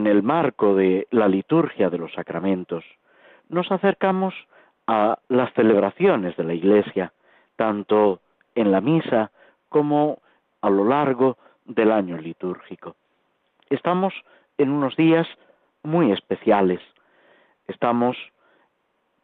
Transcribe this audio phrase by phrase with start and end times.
[0.00, 2.84] en el marco de la liturgia de los sacramentos
[3.50, 4.32] nos acercamos
[4.86, 7.12] a las celebraciones de la Iglesia,
[7.56, 8.20] tanto
[8.54, 9.30] en la misa
[9.68, 10.22] como
[10.62, 11.36] a lo largo
[11.66, 12.96] del año litúrgico.
[13.68, 14.14] Estamos
[14.56, 15.26] en unos días
[15.82, 16.80] muy especiales.
[17.68, 18.16] Estamos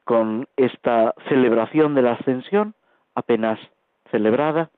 [0.05, 2.75] con esta celebración de la ascensión
[3.15, 3.59] apenas
[4.11, 4.71] celebrada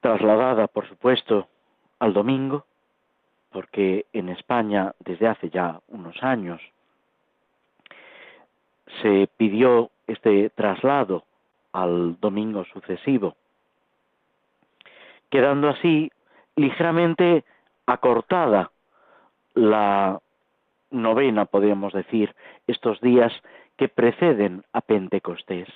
[0.00, 1.48] trasladada, por supuesto,
[2.02, 2.66] al domingo,
[3.52, 6.60] porque en España desde hace ya unos años
[9.00, 11.22] se pidió este traslado
[11.72, 13.36] al domingo sucesivo,
[15.30, 16.10] quedando así
[16.56, 17.44] ligeramente
[17.86, 18.72] acortada
[19.54, 20.18] la
[20.90, 22.34] novena, podríamos decir,
[22.66, 23.32] estos días
[23.76, 25.68] que preceden a Pentecostés.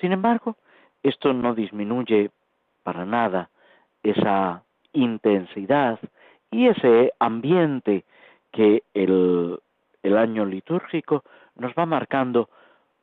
[0.00, 0.56] Sin embargo,
[1.02, 2.30] esto no disminuye
[2.84, 3.50] para nada
[4.02, 5.98] esa intensidad
[6.50, 8.04] y ese ambiente
[8.52, 9.58] que el,
[10.16, 11.24] año litúrgico
[11.56, 12.48] nos va marcando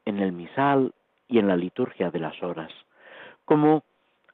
[0.06, 0.94] en el misal
[1.28, 2.72] y en la liturgia de las horas.
[3.46, 3.84] Como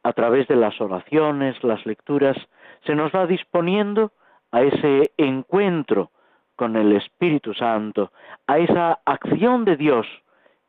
[0.03, 2.37] a través de las oraciones, las lecturas,
[2.85, 4.11] se nos va disponiendo
[4.51, 6.11] a ese encuentro
[6.55, 8.11] con el Espíritu Santo,
[8.47, 10.05] a esa acción de Dios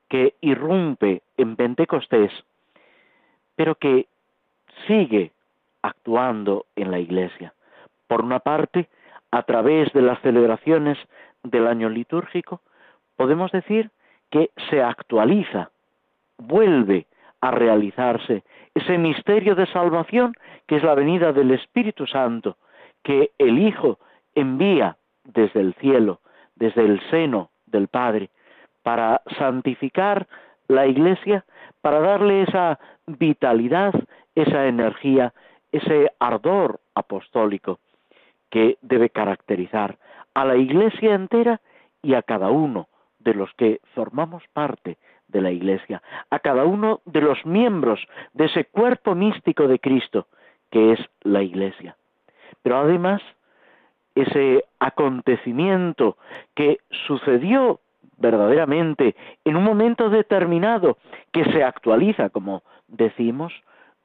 [0.09, 2.33] que irrumpe en Pentecostés,
[3.57, 4.07] pero que
[4.87, 5.33] sigue
[5.87, 7.53] actuando en la Iglesia.
[8.09, 8.89] Por una parte,
[9.31, 10.99] a través de las celebraciones
[11.43, 12.61] del año litúrgico,
[13.17, 13.91] podemos decir
[14.31, 15.71] que se actualiza,
[16.39, 17.07] vuelve
[17.41, 18.43] a realizarse
[18.75, 20.35] ese misterio de salvación
[20.67, 22.57] que es la venida del Espíritu Santo,
[23.03, 23.99] que el Hijo
[24.35, 26.21] envía desde el cielo,
[26.57, 28.31] desde el seno del Padre,
[28.83, 30.27] para santificar
[30.69, 31.45] la Iglesia,
[31.81, 33.95] para darle esa vitalidad,
[34.35, 35.33] esa energía,
[35.77, 37.79] ese ardor apostólico
[38.51, 39.99] que debe caracterizar
[40.35, 41.61] a la Iglesia entera
[42.03, 42.89] y a cada uno
[43.19, 44.99] de los que formamos parte
[45.29, 48.01] de la Iglesia, a cada uno de los miembros
[48.33, 50.27] de ese cuerpo místico de Cristo
[50.71, 51.97] que es la Iglesia.
[52.63, 53.23] Pero además,
[54.15, 56.17] ese acontecimiento
[56.55, 57.81] que sucedió
[58.19, 59.15] verdaderamente
[59.45, 60.97] en un momento determinado,
[61.33, 63.53] que se actualiza, como decimos,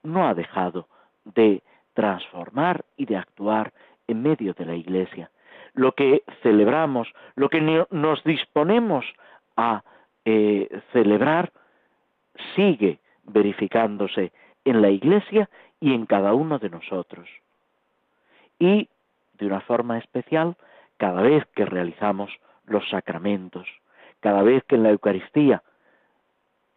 [0.03, 0.87] no ha dejado
[1.25, 1.61] de
[1.93, 3.73] transformar y de actuar
[4.07, 5.29] en medio de la Iglesia.
[5.73, 9.05] Lo que celebramos, lo que nos disponemos
[9.55, 9.83] a
[10.25, 11.51] eh, celebrar,
[12.55, 14.31] sigue verificándose
[14.65, 15.49] en la Iglesia
[15.79, 17.27] y en cada uno de nosotros.
[18.59, 18.89] Y,
[19.33, 20.55] de una forma especial,
[20.97, 22.31] cada vez que realizamos
[22.65, 23.67] los sacramentos,
[24.19, 25.63] cada vez que en la Eucaristía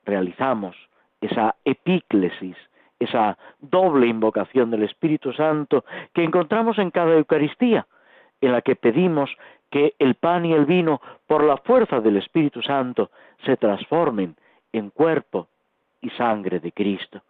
[0.05, 0.77] realizamos
[1.21, 2.57] esa epíclesis,
[2.99, 7.87] esa doble invocación del Espíritu Santo que encontramos en cada Eucaristía,
[8.41, 9.31] en la que pedimos
[9.71, 13.11] que el pan y el vino, por la fuerza del Espíritu Santo,
[13.45, 14.37] se transformen
[14.73, 15.49] en cuerpo
[16.01, 17.23] y sangre de Cristo.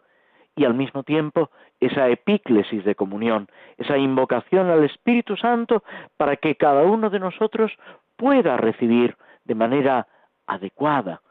[0.55, 1.49] Y al mismo tiempo
[1.79, 3.47] esa epíclesis de comunión,
[3.77, 5.83] esa invocación al Espíritu Santo
[6.17, 7.71] para que cada uno de nosotros
[8.15, 10.07] pueda recibir de manera
[10.47, 11.21] adecuada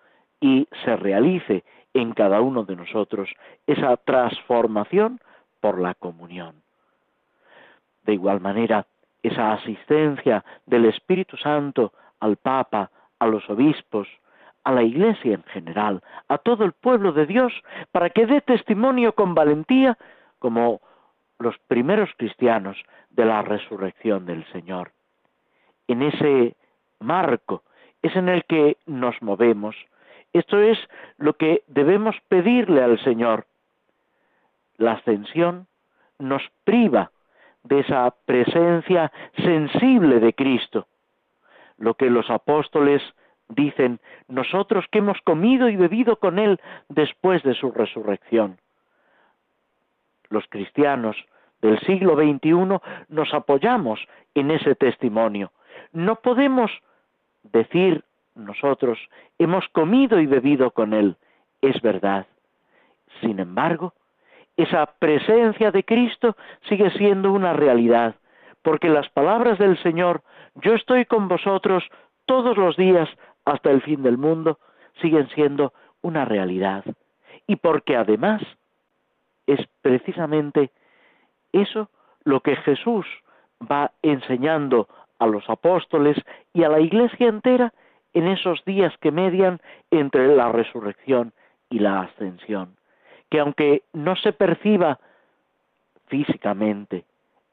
[0.41, 3.31] y se realice en cada uno de nosotros
[3.67, 5.21] esa transformación
[5.61, 6.57] por la comunión.
[8.03, 8.87] De igual manera,
[9.23, 14.09] esa asistencia del Espíritu Santo al Papa, a los obispos,
[14.65, 17.53] a la Iglesia en general, a todo el pueblo de Dios,
[17.93, 19.97] para que dé testimonio con valentía
[20.39, 20.81] como
[21.39, 22.77] los primeros cristianos
[23.11, 24.93] de la resurrección del Señor.
[25.87, 26.57] En ese
[27.01, 27.63] marco
[28.03, 29.77] es en el que nos movemos,
[30.35, 30.79] esto es
[31.17, 33.47] lo que debemos pedirle al Señor.
[34.77, 35.67] La ascensión
[36.19, 37.13] nos priva
[37.63, 40.87] de esa presencia sensible de Cristo.
[41.79, 43.01] Lo que los apóstoles
[43.49, 48.59] dicen, nosotros que hemos comido y bebido con Él después de su resurrección.
[50.31, 51.17] Los cristianos
[51.63, 54.01] del siglo XXI nos apoyamos
[54.35, 55.53] en ese testimonio.
[55.93, 56.71] No podemos
[57.45, 58.05] decir
[58.35, 58.99] nosotros
[59.39, 61.17] hemos comido y bebido con Él,
[61.61, 62.27] es verdad.
[63.21, 63.95] Sin embargo,
[64.57, 66.37] esa presencia de Cristo
[66.69, 68.17] sigue siendo una realidad,
[68.63, 70.23] porque las palabras del Señor,
[70.57, 71.85] yo estoy con vosotros
[72.27, 73.09] todos los días
[73.45, 74.59] hasta el fin del mundo,
[75.01, 75.73] siguen siendo
[76.03, 76.85] una realidad.
[77.47, 78.43] Y porque además
[79.47, 80.71] es precisamente
[81.53, 81.91] eso
[82.25, 83.07] lo que Jesús
[83.61, 84.89] va enseñando
[85.19, 86.17] a los apóstoles
[86.53, 87.73] y a la iglesia entera
[88.15, 91.33] en esos días que median entre la resurrección
[91.69, 92.77] y la ascensión.
[93.31, 94.99] Que aunque no se perciba
[96.07, 97.05] físicamente,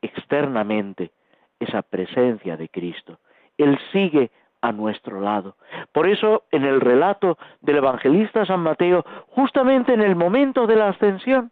[0.01, 1.11] externamente,
[1.59, 3.19] esa presencia de Cristo,
[3.57, 4.31] Él sigue
[4.61, 5.55] a nuestro lado.
[5.91, 10.89] Por eso, en el relato del evangelista San Mateo, justamente en el momento de la
[10.89, 11.51] ascensión,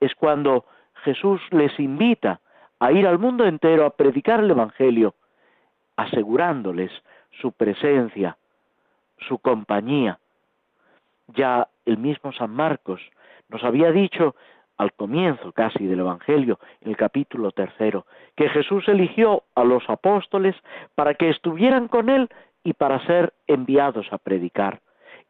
[0.00, 0.64] es cuando
[1.04, 2.40] Jesús les invita
[2.80, 5.14] a ir al mundo entero a predicar el Evangelio,
[5.96, 6.90] asegurándoles
[7.40, 8.36] su presencia,
[9.18, 10.18] su compañía.
[11.28, 13.00] Ya el mismo San Marcos
[13.48, 14.34] nos había dicho
[14.76, 20.54] al comienzo casi del Evangelio, en el capítulo tercero, que Jesús eligió a los apóstoles
[20.94, 22.28] para que estuvieran con Él
[22.62, 24.80] y para ser enviados a predicar.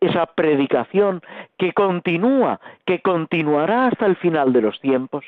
[0.00, 1.22] Esa predicación
[1.58, 5.24] que continúa, que continuará hasta el final de los tiempos,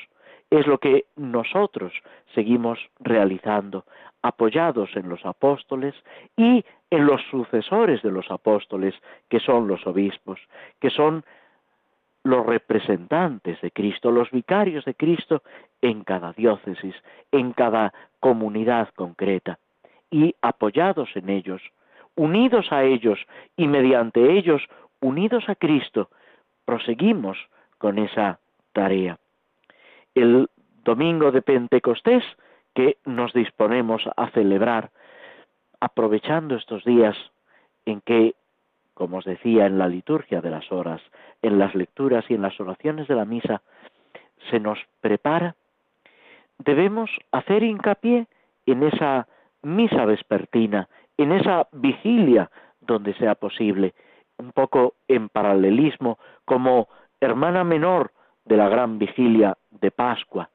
[0.49, 1.93] es lo que nosotros
[2.33, 3.85] seguimos realizando,
[4.21, 5.95] apoyados en los apóstoles
[6.35, 8.95] y en los sucesores de los apóstoles,
[9.29, 10.39] que son los obispos,
[10.79, 11.23] que son
[12.23, 15.41] los representantes de Cristo, los vicarios de Cristo
[15.81, 16.95] en cada diócesis,
[17.31, 19.59] en cada comunidad concreta,
[20.11, 21.61] y apoyados en ellos,
[22.15, 23.19] unidos a ellos
[23.55, 24.61] y mediante ellos
[24.99, 26.09] unidos a Cristo,
[26.65, 27.37] proseguimos
[27.77, 28.39] con esa
[28.73, 29.17] tarea.
[30.13, 30.49] El
[30.83, 32.23] domingo de Pentecostés
[32.73, 34.91] que nos disponemos a celebrar,
[35.79, 37.15] aprovechando estos días
[37.85, 38.35] en que,
[38.93, 41.01] como os decía, en la liturgia de las horas,
[41.41, 43.61] en las lecturas y en las oraciones de la misa,
[44.49, 45.55] se nos prepara,
[46.57, 48.27] debemos hacer hincapié
[48.65, 49.27] en esa
[49.61, 50.87] misa vespertina,
[51.17, 52.49] en esa vigilia
[52.79, 53.93] donde sea posible,
[54.37, 56.87] un poco en paralelismo como
[57.19, 58.11] hermana menor
[58.45, 60.49] de la gran vigilia de Pascua,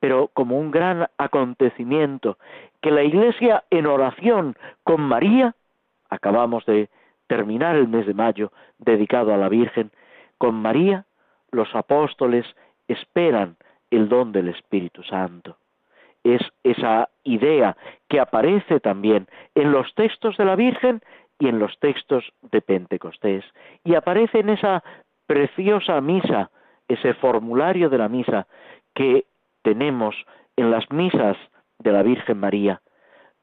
[0.00, 2.38] pero como un gran acontecimiento
[2.80, 5.54] que la Iglesia en oración con María,
[6.08, 6.88] acabamos de
[7.26, 9.90] terminar el mes de mayo dedicado a la Virgen,
[10.38, 11.04] con María
[11.52, 12.46] los apóstoles
[12.88, 13.56] esperan
[13.90, 15.56] el don del Espíritu Santo
[16.24, 17.76] es esa idea
[18.08, 21.00] que aparece también en los textos de la Virgen
[21.38, 23.44] y en los textos de Pentecostés.
[23.84, 24.82] Y aparece en esa
[25.26, 26.50] preciosa misa,
[26.88, 28.46] ese formulario de la misa
[28.94, 29.24] que
[29.62, 30.14] tenemos
[30.56, 31.36] en las misas
[31.78, 32.80] de la Virgen María,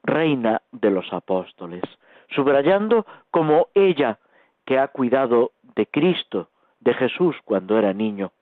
[0.02, 1.82] Reina de los Apóstoles,
[2.30, 4.18] subrayando como ella
[4.64, 6.50] que ha cuidado de Cristo,
[6.80, 8.32] de Jesús cuando era niño,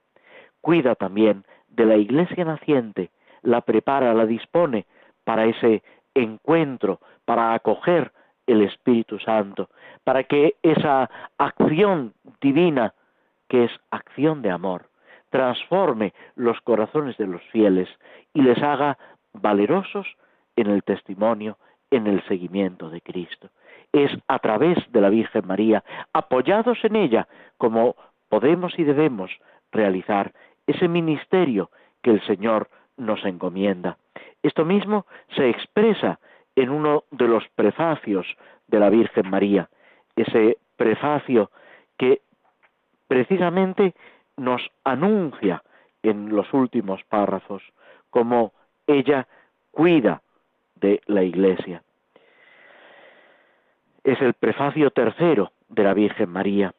[0.61, 3.11] cuida también de la iglesia naciente,
[3.43, 4.87] la prepara, la dispone
[5.25, 5.83] para ese
[6.15, 8.13] encuentro, para acoger
[8.47, 9.69] el Espíritu Santo,
[10.05, 12.95] para que esa acción divina,
[13.49, 14.89] que es acción de amor,
[15.31, 17.89] transforme los corazones de los fieles
[18.33, 18.99] y les haga
[19.33, 20.07] valerosos
[20.57, 21.59] en el testimonio,
[21.91, 23.51] en el seguimiento de Cristo.
[23.93, 27.29] Es a través de la Virgen María, apoyados en ella,
[27.59, 27.97] como
[28.29, 29.31] podemos y debemos
[29.73, 30.33] realizar
[30.67, 31.71] ese ministerio
[32.03, 33.99] que el Señor nos encomienda.
[34.43, 36.19] Esto mismo se expresa
[36.57, 38.27] en uno de los prefacios
[38.67, 39.69] de la Virgen María,
[40.17, 41.51] ese prefacio
[41.99, 42.21] que
[43.09, 43.95] precisamente
[44.37, 45.63] nos anuncia
[46.03, 47.63] en los últimos párrafos
[48.11, 48.53] cómo
[48.87, 49.27] ella
[49.71, 50.23] cuida
[50.77, 51.83] de la Iglesia.
[54.05, 56.73] Es el prefacio tercero de la Virgen María.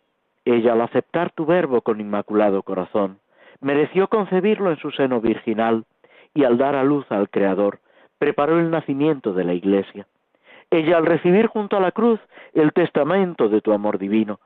[0.45, 3.19] Ella, al aceptar tu verbo con inmaculado corazón,
[3.59, 5.85] mereció concebirlo en su seno virginal
[6.33, 7.79] y al dar a luz al Creador,
[8.17, 10.07] preparó el nacimiento de la Iglesia.
[10.69, 12.19] Ella, al recibir junto a la cruz
[12.53, 14.39] el testamento de tu amor divino,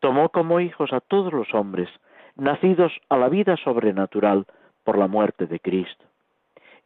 [0.00, 1.88] tomó como hijos a todos los hombres,
[2.38, 4.46] nacidos a la vida sobrenatural
[4.84, 6.04] por la muerte de Cristo.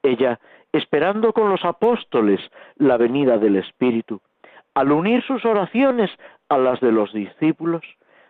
[0.03, 0.41] Ella,
[0.73, 2.41] esperando con los apóstoles
[2.77, 4.21] la venida del Espíritu,
[4.75, 6.11] al unir sus oraciones
[6.49, 7.83] a las de los discípulos,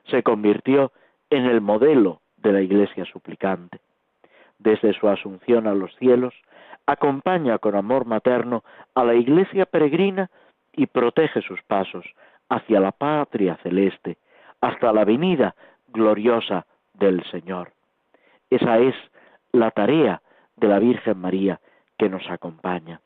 [0.05, 0.93] se convirtió
[1.31, 3.81] en el modelo de la Iglesia suplicante
[4.63, 6.35] desde su asunción a los cielos,
[6.87, 8.65] acompaña con amor materno
[8.95, 10.31] a la iglesia peregrina
[10.73, 12.05] y protege sus pasos
[12.49, 14.17] hacia la patria celeste,
[14.61, 15.55] hasta la venida
[15.89, 17.73] gloriosa del Señor.
[18.51, 18.95] Esa es
[19.53, 20.23] la tarea
[20.57, 21.61] de la Virgen María
[21.99, 23.01] que nos acompaña.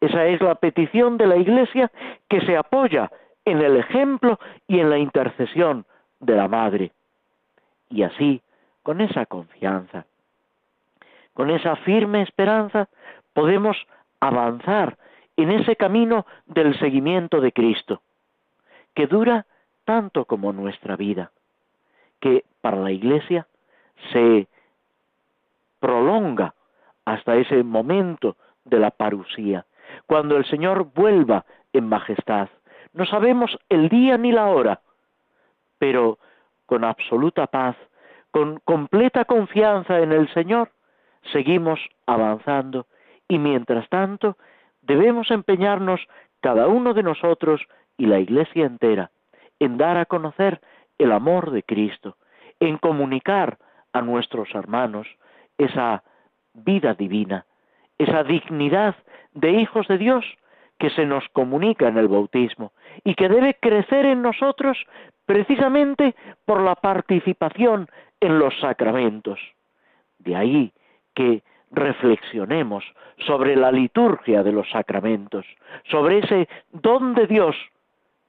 [0.00, 1.90] Esa es la petición de la Iglesia
[2.28, 3.10] que se apoya
[3.44, 5.84] en el ejemplo y en la intercesión
[6.20, 6.92] de la Madre.
[7.88, 8.42] Y así,
[8.82, 10.06] con esa confianza,
[11.34, 12.88] con esa firme esperanza,
[13.32, 13.76] podemos
[14.20, 14.96] avanzar
[15.36, 18.02] en ese camino del seguimiento de Cristo,
[18.94, 19.46] que dura
[19.84, 21.32] tanto como nuestra vida,
[22.22, 23.46] que para la Iglesia
[24.12, 24.46] se
[25.80, 26.54] prolonga
[27.04, 29.66] hasta ese momento de la parusía,
[30.06, 32.48] cuando el Señor vuelva en majestad.
[32.92, 34.80] No sabemos el día ni la hora,
[35.78, 36.18] pero
[36.66, 37.76] con absoluta paz,
[38.30, 40.70] con completa confianza en el Señor,
[41.32, 42.86] seguimos avanzando
[43.26, 44.36] y mientras tanto
[44.80, 46.00] debemos empeñarnos
[46.40, 47.60] cada uno de nosotros
[47.96, 49.10] y la Iglesia entera
[49.58, 50.60] en dar a conocer
[51.02, 52.16] el amor de Cristo,
[52.60, 53.58] en comunicar
[53.92, 55.06] a nuestros hermanos
[55.58, 56.02] esa
[56.54, 57.46] vida divina,
[57.98, 58.96] esa dignidad
[59.32, 60.24] de hijos de Dios
[60.78, 62.72] que se nos comunica en el bautismo
[63.04, 64.78] y que debe crecer en nosotros
[65.26, 67.88] precisamente por la participación
[68.20, 69.38] en los sacramentos.
[70.18, 70.72] De ahí
[71.14, 72.84] que reflexionemos
[73.26, 75.46] sobre la liturgia de los sacramentos,
[75.90, 77.56] sobre ese don de Dios,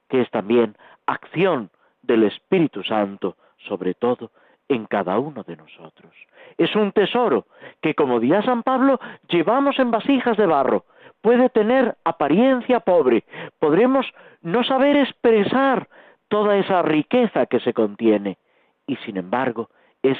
[0.10, 0.76] que es también
[1.06, 1.70] acción
[2.04, 4.32] del Espíritu Santo, sobre todo
[4.70, 6.14] en cada uno de nosotros.
[6.58, 7.48] Es un tesoro
[7.82, 10.86] que, como dirá San Pablo, llevamos en vasijas de barro.
[11.22, 13.24] Puede tener apariencia pobre.
[13.60, 14.06] Podremos
[14.42, 15.88] no saber expresar
[16.28, 18.38] toda esa riqueza que se contiene.
[18.86, 19.70] Y sin embargo,
[20.02, 20.18] es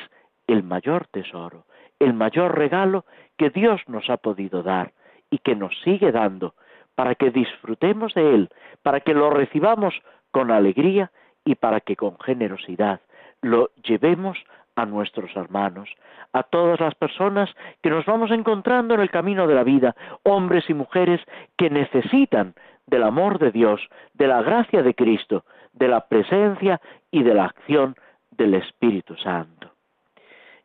[0.48, 1.66] el mayor tesoro,
[2.00, 3.06] el mayor regalo
[3.38, 4.94] que Dios nos ha podido dar
[5.30, 6.56] y que nos sigue dando
[6.96, 8.50] para que disfrutemos de Él,
[8.84, 9.96] para que lo recibamos
[10.32, 11.12] con alegría
[11.46, 13.02] y para que con generosidad
[13.42, 14.38] lo llevemos
[14.76, 15.90] a nuestros hermanos,
[16.32, 17.50] a todas las personas
[17.82, 21.22] que nos vamos encontrando en el camino de la vida, hombres y mujeres
[21.58, 22.56] que necesitan
[22.88, 23.82] del amor de Dios,
[24.14, 26.82] de la gracia de Cristo, de la presencia
[27.12, 27.96] y de la acción
[28.32, 29.72] del Espíritu Santo.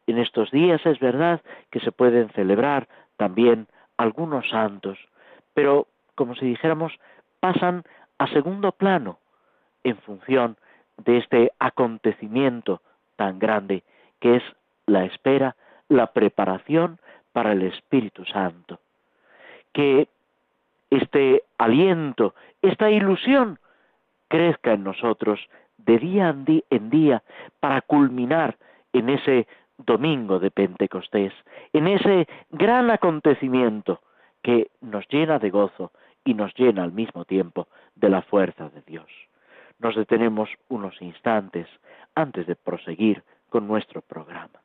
[0.07, 3.67] En estos días es verdad que se pueden celebrar también
[3.99, 4.99] algunos santos,
[5.53, 6.99] pero como si dijéramos,
[7.41, 7.85] pasan
[8.19, 9.19] a segundo plano
[9.85, 10.57] en función
[10.99, 12.83] de este acontecimiento
[13.17, 13.83] tan grande
[14.21, 14.43] que es
[14.87, 15.57] la espera,
[15.89, 16.99] la preparación
[17.33, 18.79] para el Espíritu Santo.
[19.73, 20.09] Que
[20.91, 23.59] este aliento, esta ilusión
[24.29, 25.41] crezca en nosotros
[25.79, 26.35] de día
[26.71, 27.23] en día
[27.61, 28.57] para culminar
[28.93, 29.47] en ese
[29.79, 31.33] domingo de Pentecostés,
[31.73, 34.01] en ese gran acontecimiento
[34.43, 35.93] que nos llena de gozo
[36.25, 39.07] y nos llena al mismo tiempo de la fuerza de Dios.
[39.79, 41.69] Nos detenemos unos instantes
[42.15, 44.61] antes de proseguir con nuestro programa.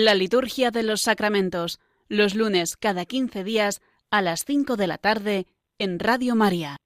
[0.00, 4.96] La liturgia de los sacramentos, los lunes cada 15 días a las 5 de la
[4.96, 6.76] tarde en Radio María.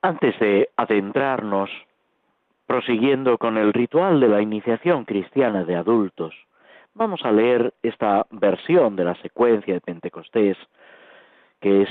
[0.00, 1.70] Antes de adentrarnos,
[2.68, 6.32] prosiguiendo con el ritual de la iniciación cristiana de adultos,
[6.94, 10.56] vamos a leer esta versión de la secuencia de Pentecostés,
[11.60, 11.88] que es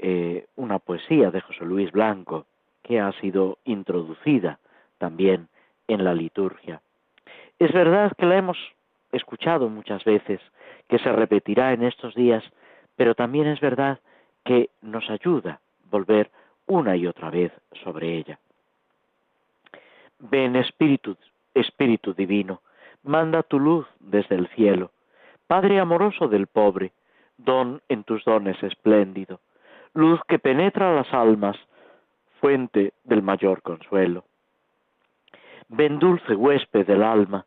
[0.00, 2.44] eh, una poesía de José Luis Blanco,
[2.82, 4.58] que ha sido introducida
[4.98, 5.48] también
[5.86, 6.82] en la liturgia.
[7.58, 8.58] Es verdad que la hemos
[9.12, 10.40] escuchado muchas veces,
[10.88, 12.44] que se repetirá en estos días,
[12.96, 14.00] pero también es verdad
[14.44, 15.60] que nos ayuda
[15.90, 16.30] volver
[16.66, 18.38] una y otra vez sobre ella.
[20.18, 21.16] Ven Espíritu,
[21.54, 22.60] Espíritu Divino,
[23.02, 24.90] manda tu luz desde el cielo.
[25.46, 26.92] Padre amoroso del pobre,
[27.38, 29.40] don en tus dones espléndido,
[29.94, 31.56] luz que penetra las almas,
[32.40, 34.24] fuente del mayor consuelo.
[35.68, 37.46] Ven dulce huésped del alma,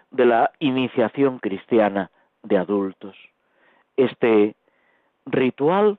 [0.11, 2.11] de la iniciación cristiana
[2.43, 3.15] de adultos.
[3.95, 4.55] Este
[5.25, 5.97] ritual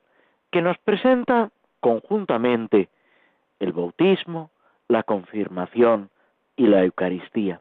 [0.50, 2.88] que nos presenta conjuntamente
[3.58, 4.50] el bautismo,
[4.88, 6.10] la confirmación
[6.56, 7.60] y la Eucaristía.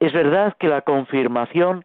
[0.00, 1.84] Es verdad que la confirmación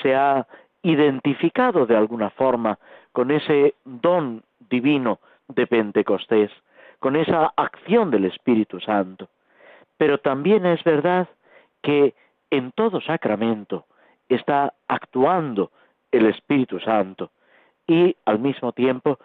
[0.00, 0.46] se ha
[0.82, 2.78] identificado de alguna forma
[3.12, 6.50] con ese don divino de Pentecostés,
[6.98, 9.28] con esa acción del Espíritu Santo.
[9.98, 11.28] Pero también es verdad
[11.82, 12.14] que
[12.52, 13.86] en todo sacramento
[14.28, 15.72] está actuando
[16.12, 17.30] el Espíritu Santo
[17.86, 19.18] y al mismo tiempo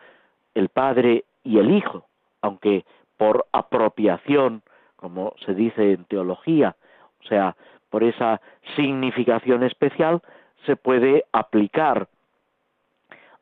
[0.55, 2.05] el Padre y el Hijo,
[2.41, 2.85] aunque
[3.17, 4.63] por apropiación,
[4.95, 6.77] como se dice en teología,
[7.21, 7.57] o sea,
[7.89, 8.39] por esa
[8.77, 10.21] significación especial,
[10.65, 12.07] se puede aplicar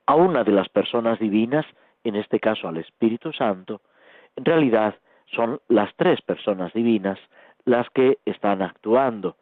[0.08, 1.66] a una de las personas divinas,
[2.04, 3.82] en este caso al Espíritu Santo,
[4.36, 4.96] en realidad
[5.28, 7.20] son las tres personas divinas
[7.66, 9.36] las que están actuando.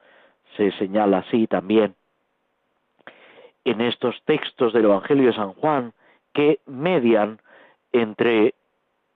[0.56, 1.96] Se señala así también
[3.66, 5.94] en estos textos del Evangelio de San Juan
[6.34, 7.40] que median
[7.92, 8.56] entre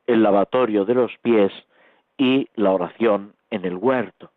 [0.05, 1.51] el lavatorio de los pies
[2.17, 4.31] y la oración en el huerto.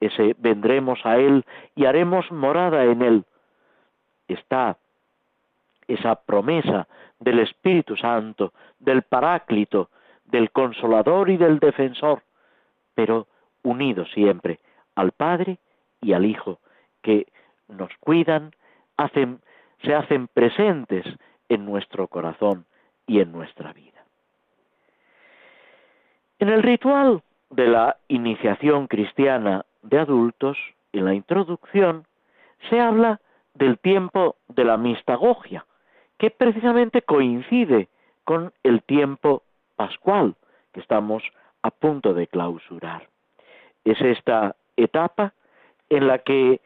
[0.00, 3.24] Ese vendremos a Él y haremos morada en Él.
[4.28, 4.76] Está
[5.88, 6.86] esa promesa
[7.18, 9.90] del Espíritu Santo, del Paráclito,
[10.24, 12.22] del Consolador y del Defensor,
[12.94, 13.26] pero
[13.62, 14.60] unidos siempre
[14.94, 15.58] al Padre
[16.02, 16.58] y al Hijo,
[17.00, 17.26] que
[17.68, 18.52] nos cuidan,
[18.98, 19.40] hacen,
[19.82, 21.06] se hacen presentes
[21.48, 22.66] en nuestro corazón
[23.06, 24.04] y en nuestra vida.
[26.38, 30.58] En el ritual de la iniciación cristiana de adultos,
[30.92, 32.06] en la introducción,
[32.68, 33.20] se habla
[33.54, 35.64] del tiempo de la mistagogia,
[36.18, 37.88] que precisamente coincide
[38.24, 39.42] con el tiempo
[39.76, 40.36] pascual
[40.72, 41.22] que estamos
[41.62, 43.08] a punto de clausurar.
[43.84, 45.34] Es esta etapa
[45.92, 46.62] en la que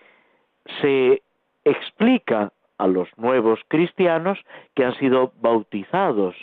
[0.81, 1.21] se
[1.65, 4.39] explica a los nuevos cristianos
[4.75, 6.37] que han sido bautizados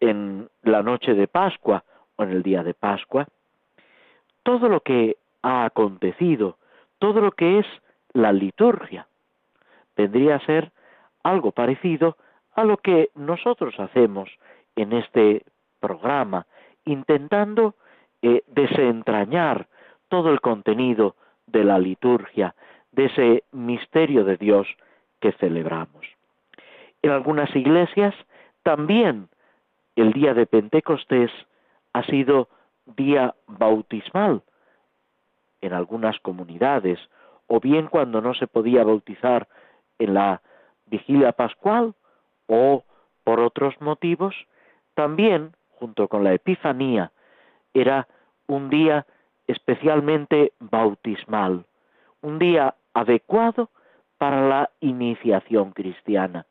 [0.00, 1.84] en la noche de Pascua
[2.16, 3.26] o en el día de Pascua,
[4.44, 6.56] todo lo que ha acontecido,
[6.98, 7.66] todo lo que es
[8.14, 9.06] la liturgia,
[9.94, 10.72] vendría a ser
[11.22, 12.16] algo parecido
[12.54, 14.30] a lo que nosotros hacemos
[14.74, 15.44] en este
[15.80, 16.46] programa,
[16.86, 17.74] intentando
[18.22, 19.66] eh, desentrañar
[20.08, 21.14] todo el contenido
[21.46, 22.54] de la liturgia,
[22.92, 24.66] de ese misterio de Dios
[25.20, 26.06] que celebramos.
[27.02, 28.14] En algunas iglesias
[28.62, 29.28] también
[29.94, 31.30] el día de Pentecostés
[31.92, 32.48] ha sido
[32.84, 34.42] día bautismal
[35.60, 36.98] en algunas comunidades,
[37.46, 39.48] o bien cuando no se podía bautizar
[39.98, 40.42] en la
[40.86, 41.94] vigilia pascual,
[42.46, 42.84] o
[43.24, 44.34] por otros motivos,
[44.94, 47.12] también, junto con la Epifanía,
[47.74, 48.06] era
[48.46, 49.06] un día
[49.46, 51.64] especialmente bautismal,
[52.22, 53.70] un día adecuado
[54.18, 56.46] para la iniciación cristiana,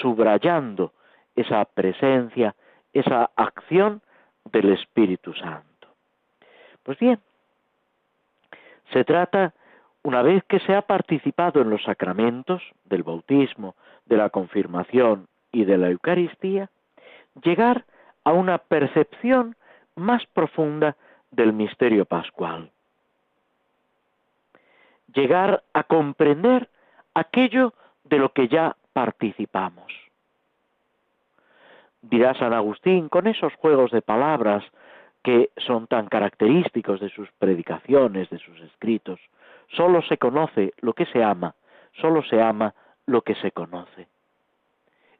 [0.00, 0.92] subrayando
[1.36, 2.54] esa presencia,
[2.92, 4.00] esa acción
[4.44, 5.88] del Espíritu Santo.
[6.82, 7.18] Pues bien,
[8.92, 9.54] Se trata,
[10.02, 15.64] una vez que se ha participado en los sacramentos del bautismo, de la confirmación y
[15.64, 16.68] de la Eucaristía,
[17.42, 17.86] llegar
[18.22, 19.56] a una percepción
[19.96, 20.96] más profunda
[21.34, 22.70] del misterio pascual.
[25.14, 26.68] Llegar a comprender
[27.14, 29.92] aquello de lo que ya participamos.
[32.02, 34.64] Dirá San Agustín, con esos juegos de palabras
[35.22, 39.18] que son tan característicos de sus predicaciones, de sus escritos,
[39.68, 41.54] solo se conoce lo que se ama,
[42.00, 42.74] solo se ama
[43.06, 44.06] lo que se conoce.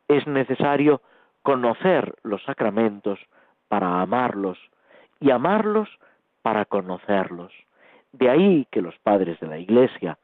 [0.08, 1.00] Es necesario
[1.42, 3.18] conocer los sacramentos
[3.68, 4.58] para amarlos
[5.24, 5.88] y amarlos
[6.42, 7.50] para conocerlos.
[8.12, 10.18] De ahí que los padres de la Iglesia,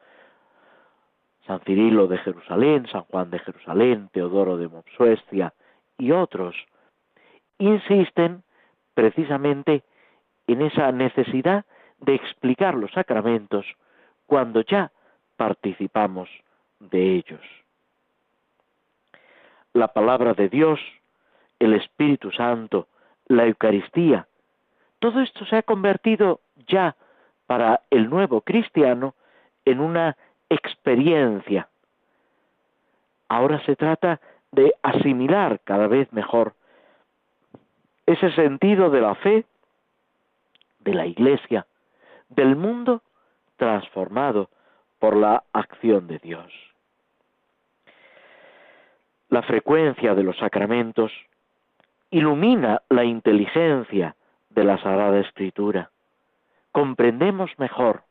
[1.47, 5.55] San Cirilo de Jerusalén, San Juan de Jerusalén, Teodoro de Mopsuestia
[5.97, 6.55] y otros,
[7.57, 8.43] insisten
[8.93, 9.85] precisamente
[10.47, 11.65] en esa necesidad
[12.01, 13.65] de explicar los sacramentos
[14.27, 14.93] cuando ya
[15.39, 16.29] participamos
[16.79, 17.41] de ellos.
[19.73, 20.79] La palabra de Dios,
[21.59, 22.87] el Espíritu Santo,
[23.29, 24.27] la Eucaristía,
[25.01, 26.95] todo esto se ha convertido ya
[27.47, 29.15] para el nuevo cristiano
[29.65, 30.17] en una
[30.49, 31.69] experiencia.
[33.29, 34.21] Ahora se trata
[34.53, 36.55] de asimilar cada vez mejor
[38.07, 39.45] ese sentido de la fe,
[40.81, 41.67] de la iglesia,
[42.29, 43.03] del mundo
[43.57, 44.51] transformado
[44.99, 46.53] por la acción de Dios.
[49.29, 51.13] La frecuencia de los sacramentos
[52.11, 54.17] ilumina la inteligencia
[54.51, 55.91] de la Sagrada Escritura.
[56.73, 58.03] Comprendemos mejor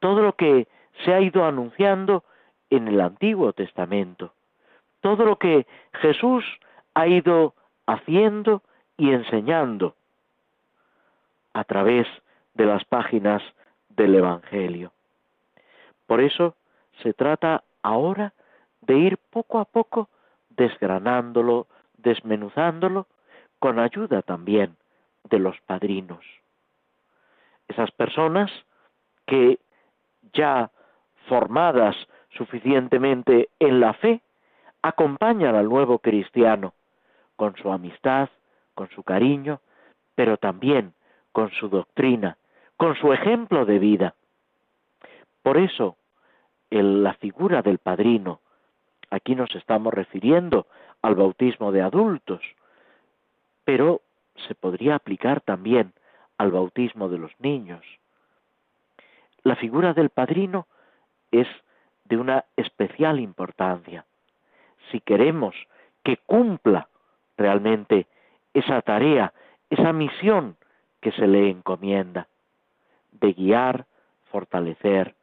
[0.00, 0.66] todo lo que
[1.04, 2.24] se ha ido anunciando
[2.70, 4.32] en el Antiguo Testamento,
[5.00, 6.44] todo lo que Jesús
[6.94, 7.54] ha ido
[7.86, 8.62] haciendo
[8.96, 9.94] y enseñando
[11.54, 12.06] a través
[12.54, 13.42] de las páginas
[13.90, 14.92] del Evangelio.
[16.06, 16.56] Por eso
[17.02, 18.32] se trata ahora
[18.80, 20.08] de ir poco a poco
[20.50, 21.66] desgranándolo,
[21.98, 23.06] desmenuzándolo,
[23.58, 24.76] con ayuda también
[25.24, 26.24] de los padrinos.
[27.68, 28.50] Esas personas
[29.26, 29.58] que
[30.32, 30.70] ya
[31.28, 31.96] formadas
[32.36, 34.20] suficientemente en la fe,
[34.82, 36.74] acompañan al nuevo cristiano
[37.36, 38.28] con su amistad,
[38.74, 39.60] con su cariño,
[40.14, 40.94] pero también
[41.32, 42.36] con su doctrina,
[42.76, 44.14] con su ejemplo de vida.
[45.42, 45.96] Por eso,
[46.70, 48.40] en la figura del padrino,
[49.10, 50.66] aquí nos estamos refiriendo
[51.02, 52.40] al bautismo de adultos,
[53.64, 54.00] pero
[54.46, 55.92] se podría aplicar también
[56.38, 57.84] al bautismo de los niños.
[59.42, 60.66] La figura del padrino
[61.30, 61.48] es
[62.04, 64.04] de una especial importancia.
[64.90, 65.54] Si queremos
[66.04, 66.88] que cumpla
[67.36, 68.06] realmente
[68.54, 69.32] esa tarea,
[69.70, 70.56] esa misión
[71.00, 72.28] que se le encomienda,
[73.12, 73.86] de guiar,
[74.30, 75.14] fortalecer,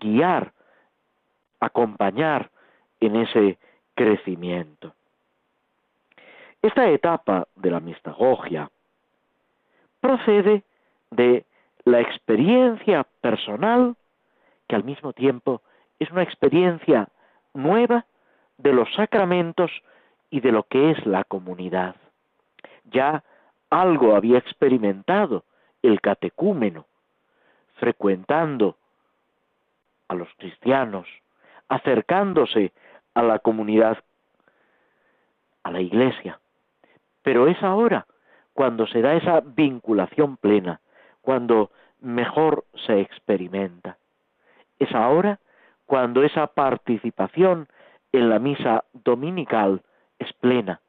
[0.00, 0.52] guiar,
[1.58, 2.50] acompañar
[3.00, 3.58] en ese
[3.94, 4.94] crecimiento.
[6.62, 8.70] Esta etapa de la mistagogia
[10.00, 10.62] procede
[11.10, 11.46] de
[11.84, 13.96] la experiencia personal
[14.68, 15.62] que al mismo tiempo
[15.98, 17.08] es una experiencia
[17.54, 18.04] nueva
[18.58, 19.70] de los sacramentos
[20.28, 21.96] y de lo que es la comunidad.
[22.84, 23.24] Ya
[23.70, 25.44] algo había experimentado
[25.82, 26.84] el catecúmeno,
[27.76, 28.76] frecuentando
[30.08, 31.08] a los cristianos,
[31.68, 32.72] acercándose
[33.14, 33.98] a la comunidad,
[35.62, 36.38] a la iglesia.
[37.22, 38.06] Pero es ahora
[38.52, 40.80] cuando se da esa vinculación plena,
[41.22, 43.96] cuando mejor se experimenta.
[44.78, 45.38] Es ahora
[45.86, 47.68] cuando esa participación
[48.12, 49.82] en la misa dominical
[50.18, 50.80] es plena,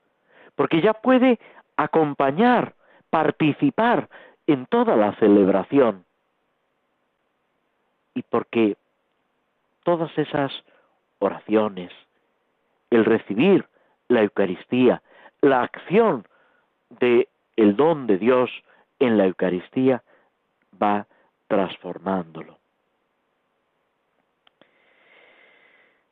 [0.56, 1.40] porque ya puede
[1.78, 2.74] acompañar,
[3.10, 4.10] participar
[4.48, 6.06] en toda la celebración.
[8.14, 8.76] Y porque
[9.84, 10.52] todas esas
[11.20, 11.92] oraciones,
[12.90, 13.66] el recibir
[14.08, 15.02] la Eucaristía,
[15.42, 16.28] la acción
[16.90, 18.50] de el don de Dios
[19.00, 20.04] en la Eucaristía
[20.82, 21.06] va
[21.48, 22.58] transformándolo.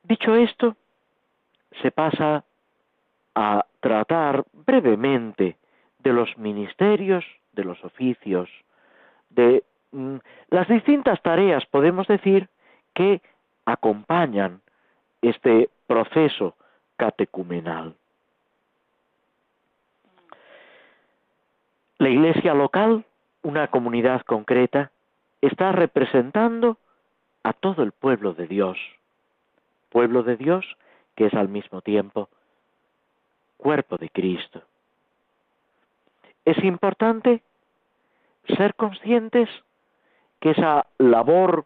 [0.04, 0.76] Dicho esto,
[1.82, 2.44] se pasa
[3.36, 5.58] a tratar brevemente
[6.00, 8.50] de los ministerios, de los oficios,
[9.30, 10.18] de mm,
[10.50, 12.50] las distintas tareas, podemos decir,
[12.94, 13.22] que
[13.65, 14.62] acompañan
[15.22, 16.56] este proceso
[16.98, 17.96] catecumenal.
[22.00, 23.06] La iglesia local,
[23.44, 24.92] una comunidad concreta,
[25.42, 26.78] está representando
[27.44, 28.78] a todo el pueblo de Dios,
[29.90, 30.66] pueblo de Dios
[31.16, 32.30] que es al mismo tiempo
[33.58, 34.62] cuerpo de Cristo.
[36.46, 37.44] Es importante
[38.56, 39.50] ser conscientes
[40.40, 41.66] que esa labor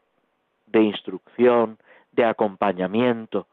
[0.65, 1.77] de instrucción,
[2.11, 3.45] de acompañamiento,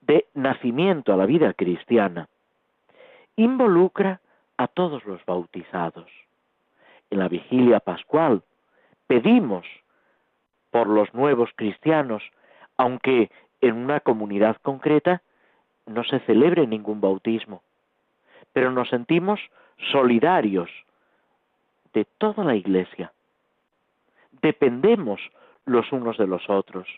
[0.00, 2.28] de nacimiento a la vida cristiana,
[3.36, 4.20] involucra
[4.56, 6.10] a todos los bautizados.
[7.10, 8.42] En la vigilia pascual
[9.06, 9.66] pedimos
[10.70, 12.22] por los nuevos cristianos,
[12.76, 15.22] aunque en una comunidad concreta
[15.86, 17.62] no se celebre ningún bautismo,
[18.52, 19.40] pero nos sentimos
[19.92, 20.70] solidarios
[21.92, 23.12] de toda la Iglesia.
[24.42, 25.20] Dependemos
[25.64, 26.88] los unos de los otros.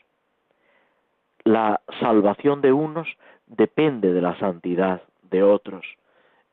[1.44, 3.08] La salvación de unos
[3.46, 5.86] depende de la santidad de otros.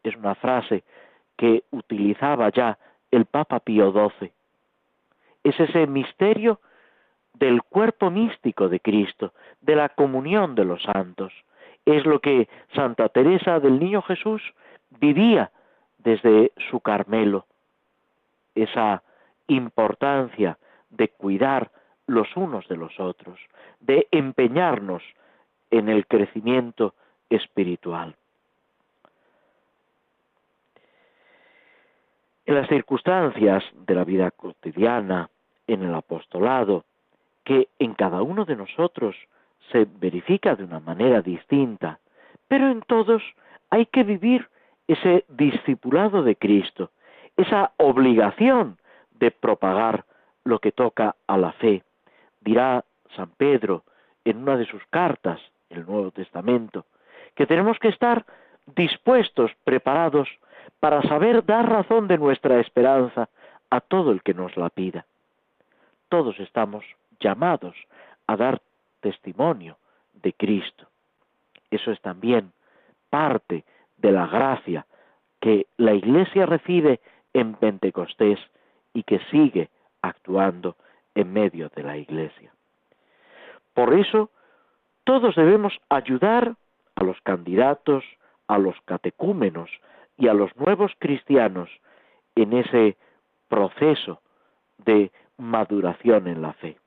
[0.03, 0.83] Es una frase
[1.37, 2.77] que utilizaba ya
[3.11, 4.31] el Papa Pío XII.
[5.43, 6.59] Es ese misterio
[7.33, 11.33] del cuerpo místico de Cristo, de la comunión de los santos.
[11.85, 14.41] Es lo que Santa Teresa del Niño Jesús
[14.99, 15.51] vivía
[15.97, 17.45] desde su Carmelo,
[18.55, 19.03] esa
[19.47, 20.57] importancia
[20.89, 21.71] de cuidar
[22.07, 23.39] los unos de los otros,
[23.79, 25.03] de empeñarnos
[25.71, 26.93] en el crecimiento
[27.29, 28.15] espiritual.
[32.45, 35.29] En las circunstancias de la vida cotidiana,
[35.67, 36.83] en el apostolado,
[37.43, 39.15] que en cada uno de nosotros
[39.71, 41.99] se verifica de una manera distinta,
[42.47, 43.23] pero en todos
[43.69, 44.49] hay que vivir
[44.87, 46.91] ese discipulado de Cristo,
[47.37, 48.77] esa obligación
[49.11, 50.05] de propagar
[50.43, 51.83] lo que toca a la fe.
[52.41, 52.83] Dirá
[53.15, 53.83] San Pedro
[54.25, 56.85] en una de sus cartas, el Nuevo Testamento,
[57.35, 58.25] que tenemos que estar
[58.75, 60.29] dispuestos, preparados,
[60.79, 63.29] para saber dar razón de nuestra esperanza
[63.69, 65.05] a todo el que nos la pida.
[66.09, 66.85] Todos estamos
[67.19, 67.75] llamados
[68.27, 68.61] a dar
[69.01, 69.77] testimonio
[70.13, 70.87] de Cristo.
[71.71, 72.51] Eso es también
[73.09, 73.63] parte
[73.97, 74.85] de la gracia
[75.39, 76.99] que la Iglesia recibe
[77.33, 78.39] en Pentecostés
[78.93, 79.69] y que sigue
[80.01, 80.75] actuando
[81.15, 82.51] en medio de la Iglesia.
[83.73, 84.29] Por eso,
[85.03, 86.55] todos debemos ayudar
[86.95, 88.03] a los candidatos,
[88.47, 89.69] a los catecúmenos
[90.17, 91.69] y a los nuevos cristianos
[92.35, 92.97] en ese
[93.47, 94.21] proceso
[94.77, 96.77] de maduración en la fe,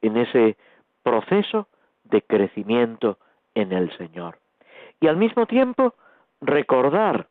[0.00, 0.56] en ese
[1.02, 1.68] proceso
[2.04, 3.18] de crecimiento
[3.54, 4.38] en el Señor.
[5.00, 5.94] Y al mismo tiempo
[6.40, 7.28] recordar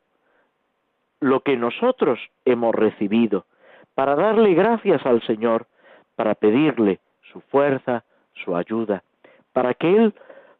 [1.19, 3.45] lo que nosotros hemos recibido
[3.93, 5.67] para darle gracias al Señor,
[6.15, 6.99] para pedirle
[7.31, 8.03] su fuerza,
[8.43, 9.03] su ayuda,
[9.53, 10.13] para que Él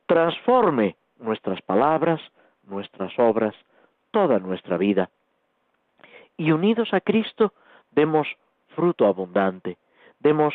[0.06, 2.22] transforme nuestras palabras,
[2.64, 3.56] nuestras obras,
[4.12, 5.10] toda nuestra vida.
[6.38, 7.54] Y unidos a Cristo
[7.92, 8.28] demos
[8.76, 9.78] fruto abundante,
[10.20, 10.54] demos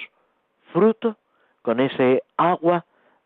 [0.72, 1.16] fruto
[1.62, 2.84] con ese agua,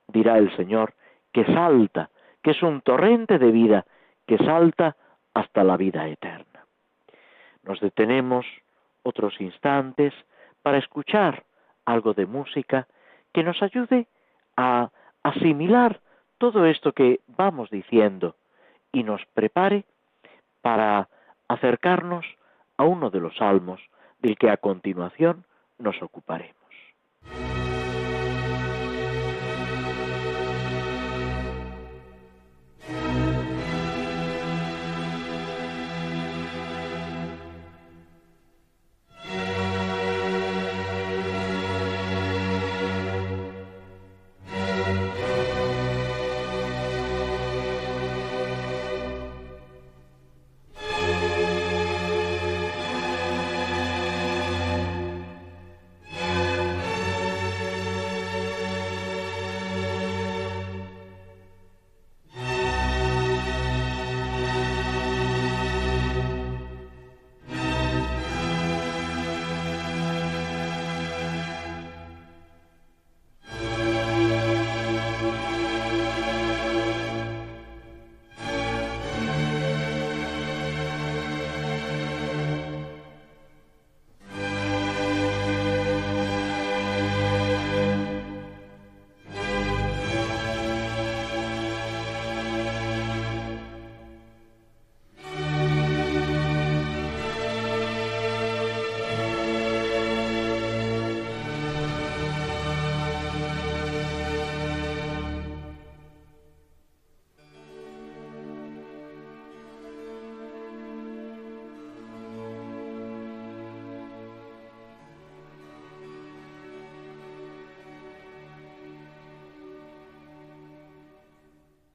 [0.08, 0.94] dirá el Señor,
[1.32, 2.10] que salta,
[2.42, 3.84] que es un torrente de vida,
[4.26, 4.96] que salta
[5.34, 6.64] hasta la vida eterna.
[7.62, 8.46] Nos detenemos
[9.02, 10.14] otros instantes
[10.62, 11.44] para escuchar
[11.84, 12.86] algo de música
[13.32, 14.06] que nos ayude
[14.56, 14.90] a
[15.22, 16.00] asimilar
[16.38, 18.34] todo esto que vamos diciendo
[18.92, 19.84] y nos prepare
[20.62, 21.08] para
[21.48, 22.24] acercarnos
[22.76, 23.80] a uno de los salmos
[24.18, 25.44] del que a continuación
[25.78, 26.56] nos ocuparemos.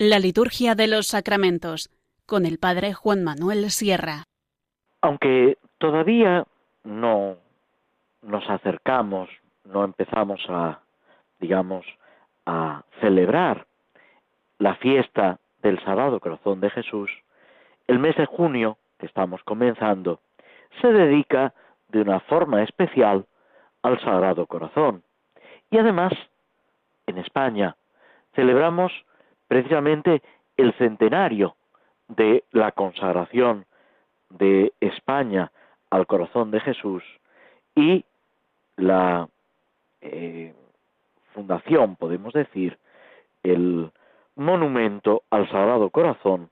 [0.08, 1.90] La liturgia de los sacramentos
[2.28, 4.26] con el Padre Juan Manuel Sierra.
[5.02, 6.46] Aunque todavía
[6.84, 7.38] no
[8.22, 9.30] nos acercamos
[9.66, 10.80] no empezamos a,
[11.40, 11.86] digamos,
[12.46, 13.66] a celebrar
[14.60, 17.10] la fiesta del Sagrado Corazón de Jesús,
[17.88, 20.20] el mes de junio, que estamos comenzando,
[20.82, 21.54] se dedica
[21.90, 23.26] de una forma especial
[23.82, 25.04] al Sagrado Corazón.
[25.72, 26.14] Y además,
[27.08, 27.76] en España,
[28.36, 28.92] celebramos
[29.56, 30.22] precisamente
[30.58, 31.56] el centenario
[32.10, 33.66] de la consagración
[34.30, 35.50] de España
[35.90, 37.04] al corazón de Jesús
[37.74, 38.04] y
[38.76, 39.30] la
[40.02, 40.54] eh,
[41.34, 42.78] fundación, podemos decir,
[43.44, 43.92] el
[44.36, 46.50] monumento al Sagrado Corazón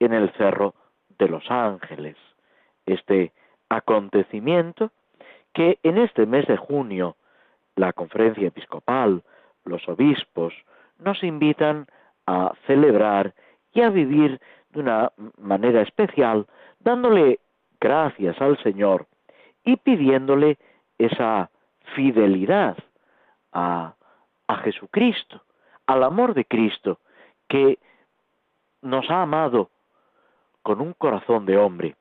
[0.00, 0.74] en el Cerro
[1.20, 2.16] de los Ángeles.
[2.84, 3.32] Este
[3.68, 4.90] acontecimiento
[5.52, 7.14] que en este mes de junio
[7.76, 9.22] la conferencia episcopal,
[9.64, 10.52] los obispos,
[10.98, 11.86] nos invitan
[12.26, 13.34] a celebrar
[13.72, 16.46] y a vivir de una manera especial,
[16.80, 17.40] dándole
[17.80, 19.06] gracias al Señor
[19.64, 20.58] y pidiéndole
[20.98, 21.50] esa
[21.94, 22.76] fidelidad
[23.52, 23.94] a,
[24.46, 25.42] a Jesucristo,
[25.86, 26.98] al amor de Cristo,
[27.48, 27.78] que
[28.82, 29.70] nos ha amado
[30.62, 31.96] con un corazón de hombre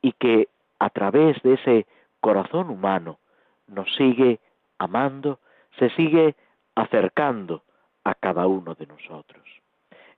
[0.00, 1.86] y que a través de ese
[2.20, 3.18] corazón humano
[3.66, 4.40] nos sigue
[4.78, 5.38] amando,
[5.78, 6.34] se sigue
[6.74, 7.62] acercando
[8.04, 9.42] a cada uno de nosotros.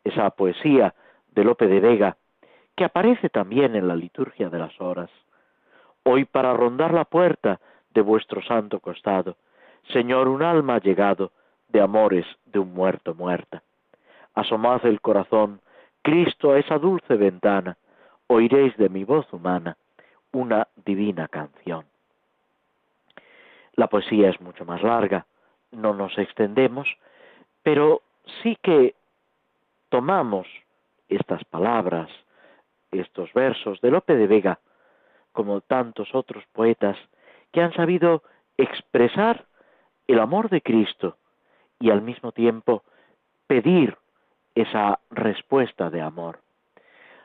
[0.04, 0.94] Esa poesía
[1.32, 2.16] de Lope de Vega,
[2.76, 5.10] que aparece también en la liturgia de las horas.
[6.02, 7.60] Hoy para rondar la puerta
[7.92, 9.36] de vuestro santo costado,
[9.92, 11.32] Señor, un alma ha llegado
[11.68, 13.62] de amores de un muerto muerta.
[14.34, 15.60] Asomad el corazón,
[16.02, 17.76] Cristo, a esa dulce ventana,
[18.26, 19.76] oiréis de mi voz humana
[20.32, 21.84] una divina canción.
[23.74, 25.26] La poesía es mucho más larga,
[25.72, 26.88] no nos extendemos,
[27.62, 28.02] pero
[28.42, 28.94] sí que
[29.88, 30.46] tomamos
[31.08, 32.08] estas palabras,
[32.90, 34.60] estos versos de Lope de Vega,
[35.32, 36.96] como tantos otros poetas
[37.52, 38.22] que han sabido
[38.56, 39.46] expresar
[40.06, 41.16] el amor de Cristo
[41.78, 42.82] y al mismo tiempo
[43.46, 43.96] pedir
[44.54, 46.40] esa respuesta de amor.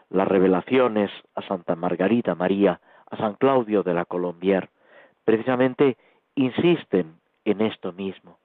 [0.09, 4.69] Las revelaciones a Santa Margarita María, a San Claudio de la Colombier,
[5.23, 5.97] precisamente
[6.35, 8.37] insisten en esto mismo,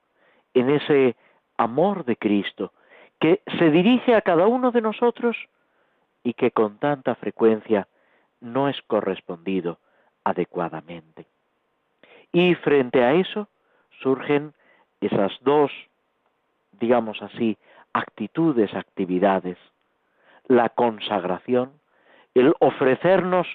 [0.55, 1.17] en ese
[1.61, 2.73] amor de Cristo
[3.21, 5.37] que se dirige a cada uno de nosotros
[6.25, 7.87] y que con tanta frecuencia
[8.41, 9.79] no es correspondido
[10.25, 11.27] adecuadamente.
[12.33, 13.49] Y frente a eso
[14.03, 14.55] surgen
[15.03, 15.71] esas dos,
[16.81, 17.59] digamos así,
[17.93, 19.59] actitudes, actividades,
[20.49, 21.73] la consagración,
[22.35, 23.47] el ofrecernos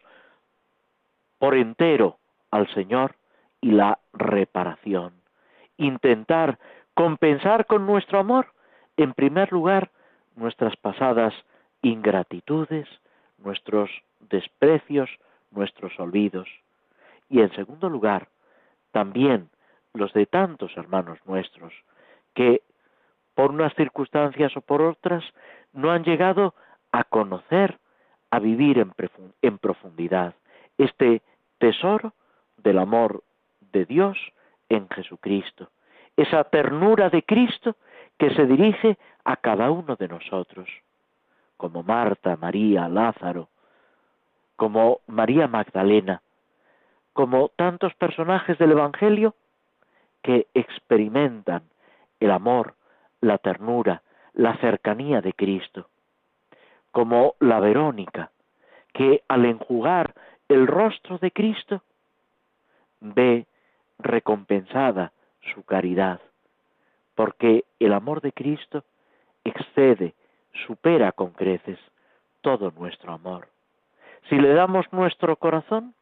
[1.39, 2.19] por entero
[2.51, 3.15] al Señor
[3.61, 5.13] y la reparación,
[5.77, 6.59] intentar
[6.95, 8.47] compensar con nuestro amor,
[8.97, 9.91] en primer lugar,
[10.35, 11.33] nuestras pasadas
[11.81, 12.87] ingratitudes,
[13.37, 15.09] nuestros desprecios,
[15.51, 16.47] nuestros olvidos,
[17.29, 18.29] y en segundo lugar,
[18.91, 19.49] también
[19.93, 21.73] los de tantos hermanos nuestros
[22.33, 22.61] que
[23.35, 25.23] por unas circunstancias o por otras,
[25.73, 26.55] no han llegado
[26.91, 27.77] a conocer,
[28.31, 28.79] a vivir
[29.41, 30.33] en, profundidad
[30.77, 31.21] este
[31.59, 32.13] tesoro
[32.57, 33.23] del amor
[33.71, 34.17] de Dios
[34.69, 35.69] en Jesucristo,
[36.17, 37.75] esa ternura de Cristo
[38.17, 40.69] que se dirige a cada uno de nosotros,
[41.57, 43.49] como Marta, María, Lázaro,
[44.55, 46.21] como María Magdalena,
[47.13, 49.35] como tantos personajes del Evangelio
[50.21, 51.63] que experimentan
[52.19, 52.75] el amor,
[53.21, 54.01] la ternura,
[54.33, 55.87] la cercanía de Cristo,
[56.91, 58.31] como la Verónica,
[58.93, 60.13] que al enjugar
[60.47, 61.81] el rostro de Cristo
[63.01, 63.45] ve
[63.99, 65.11] recompensada
[65.53, 66.19] su caridad,
[67.15, 68.83] porque el amor de Cristo
[69.43, 70.13] excede,
[70.65, 71.79] supera con creces
[72.41, 73.47] todo nuestro amor.
[74.29, 75.93] Si le damos nuestro corazón,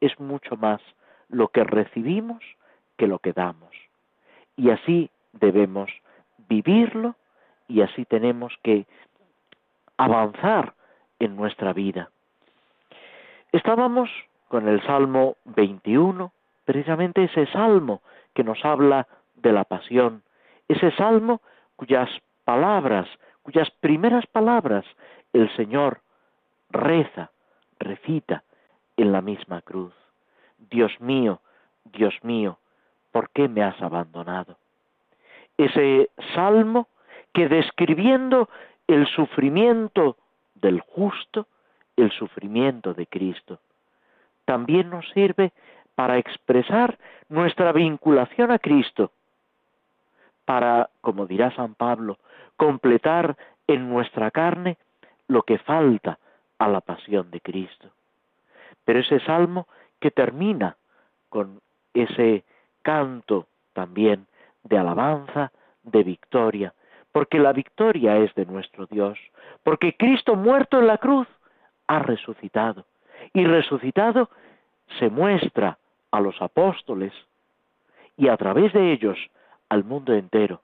[0.00, 0.80] es mucho más
[1.28, 2.42] lo que recibimos
[2.96, 3.74] que lo que damos.
[4.56, 5.90] Y así debemos
[6.48, 7.14] vivirlo
[7.68, 8.86] y así tenemos que
[9.96, 10.74] avanzar
[11.18, 12.10] en nuestra vida.
[13.52, 14.10] Estábamos
[14.48, 16.32] con el Salmo 21,
[16.64, 18.02] precisamente ese salmo
[18.36, 20.22] que nos habla de la pasión,
[20.68, 21.40] ese salmo
[21.74, 22.08] cuyas
[22.44, 23.08] palabras,
[23.42, 24.84] cuyas primeras palabras
[25.32, 26.02] el Señor
[26.70, 27.32] reza,
[27.80, 28.44] recita
[28.96, 29.94] en la misma cruz.
[30.70, 31.40] Dios mío,
[31.84, 32.58] Dios mío,
[33.10, 34.56] ¿por qué me has abandonado?
[35.58, 36.88] ese salmo
[37.32, 38.48] que describiendo
[38.86, 40.16] el sufrimiento
[40.54, 41.46] del justo,
[41.96, 43.58] el sufrimiento de Cristo,
[44.44, 45.52] también nos sirve
[45.96, 49.10] para expresar nuestra vinculación a Cristo,
[50.44, 52.18] para, como dirá San Pablo,
[52.56, 53.36] completar
[53.66, 54.76] en nuestra carne
[55.26, 56.18] lo que falta
[56.58, 57.88] a la pasión de Cristo.
[58.84, 59.66] Pero ese salmo
[59.98, 60.76] que termina
[61.28, 61.60] con
[61.92, 62.44] ese
[62.82, 64.26] canto también
[64.62, 65.50] de alabanza,
[65.82, 66.74] de victoria,
[67.10, 69.18] porque la victoria es de nuestro Dios,
[69.64, 71.26] porque Cristo muerto en la cruz
[71.86, 72.84] ha resucitado,
[73.32, 74.28] y resucitado
[74.98, 75.78] se muestra
[76.16, 77.12] a los apóstoles
[78.16, 79.18] y a través de ellos
[79.68, 80.62] al mundo entero,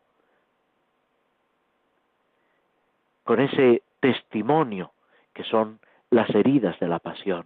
[3.25, 4.93] con ese testimonio
[5.35, 5.79] que son
[6.11, 7.45] las heridas de la pasión,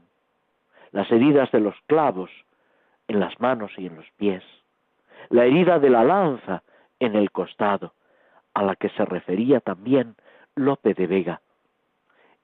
[0.92, 2.30] las heridas de los clavos
[3.08, 4.44] en las manos y en los pies,
[5.28, 6.62] la herida de la lanza
[7.00, 7.92] en el costado,
[8.54, 10.14] a la que se refería también
[10.54, 11.40] Lope de Vega.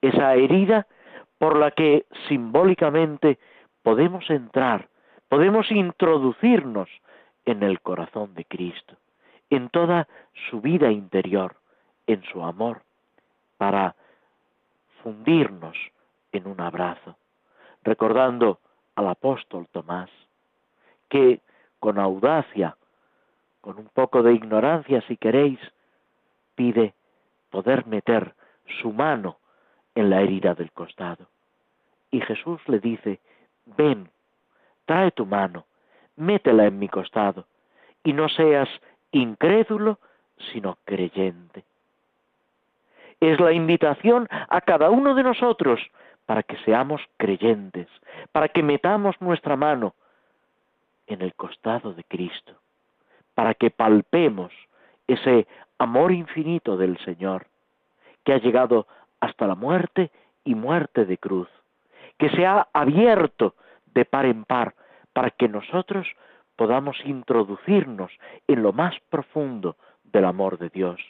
[0.01, 0.89] Esa herida
[1.39, 3.39] por la que simbólicamente
[3.83, 4.89] podemos entrar,
[5.33, 6.91] podemos introducirnos
[7.47, 8.99] en el corazón de Cristo,
[9.49, 10.07] en toda
[10.51, 11.57] su vida interior,
[12.07, 12.83] en su amor,
[13.57, 13.95] para
[15.03, 15.75] fundirnos
[16.33, 17.17] en un abrazo,
[17.83, 18.59] recordando
[18.95, 20.11] al apóstol Tomás,
[21.09, 21.41] que
[21.81, 22.77] con audacia,
[23.63, 25.61] con un poco de ignorancia si queréis,
[26.57, 26.93] pide
[27.49, 28.35] poder meter
[28.83, 29.39] su mano
[29.95, 31.27] en la herida del costado.
[32.11, 33.19] Y Jesús le dice,
[33.79, 34.11] ven,
[34.85, 35.67] trae tu mano,
[36.17, 37.47] métela en mi costado,
[38.05, 38.69] y no seas
[39.13, 39.99] incrédulo,
[40.53, 41.65] sino creyente.
[43.21, 45.81] Es la invitación a cada uno de nosotros
[46.27, 47.89] para que seamos creyentes,
[48.33, 49.95] para que metamos nuestra mano
[51.07, 52.55] en el costado de Cristo,
[53.35, 54.53] para que palpemos
[55.07, 55.47] ese
[55.79, 57.47] amor infinito del Señor,
[58.25, 58.87] que ha llegado
[59.21, 60.11] hasta la muerte
[60.45, 61.49] y muerte de cruz,
[62.19, 63.55] que se ha abierto
[63.95, 64.75] de par en par
[65.13, 66.07] para que nosotros
[66.57, 68.11] podamos introducirnos
[68.47, 71.01] en lo más profundo del amor de Dios,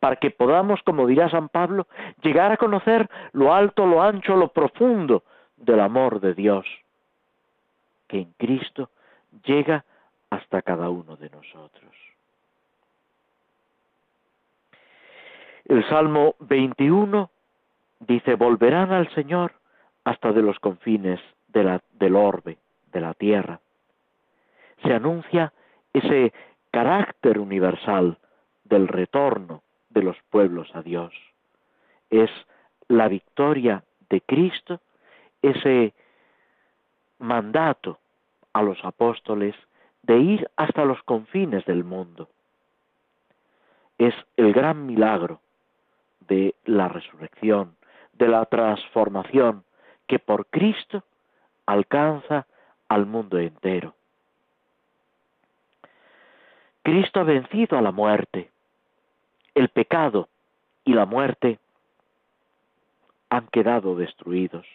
[0.00, 1.86] para que podamos, como dirá San Pablo,
[2.22, 5.22] llegar a conocer lo alto, lo ancho, lo profundo
[5.56, 6.66] del amor de Dios,
[8.08, 8.90] que en Cristo
[9.44, 9.84] llega
[10.30, 11.92] hasta cada uno de nosotros.
[15.64, 17.30] El Salmo 21
[18.00, 19.52] dice, volverán al Señor
[20.04, 22.58] hasta de los confines del orbe,
[22.92, 23.60] de la tierra.
[24.82, 25.52] Se anuncia
[25.92, 26.32] ese
[26.70, 28.18] carácter universal
[28.64, 31.12] del retorno de los pueblos a Dios.
[32.10, 32.30] Es
[32.88, 34.80] la victoria de Cristo,
[35.42, 35.94] ese
[37.18, 37.98] mandato
[38.52, 39.54] a los apóstoles
[40.02, 42.28] de ir hasta los confines del mundo.
[43.98, 45.40] Es el gran milagro
[46.20, 47.76] de la resurrección,
[48.12, 49.64] de la transformación
[50.06, 51.02] que por Cristo
[51.66, 52.46] alcanza
[52.88, 53.94] al mundo entero.
[56.82, 58.50] Cristo ha vencido a la muerte.
[59.54, 60.28] El pecado
[60.84, 61.58] y la muerte
[63.28, 64.66] han quedado destruidos.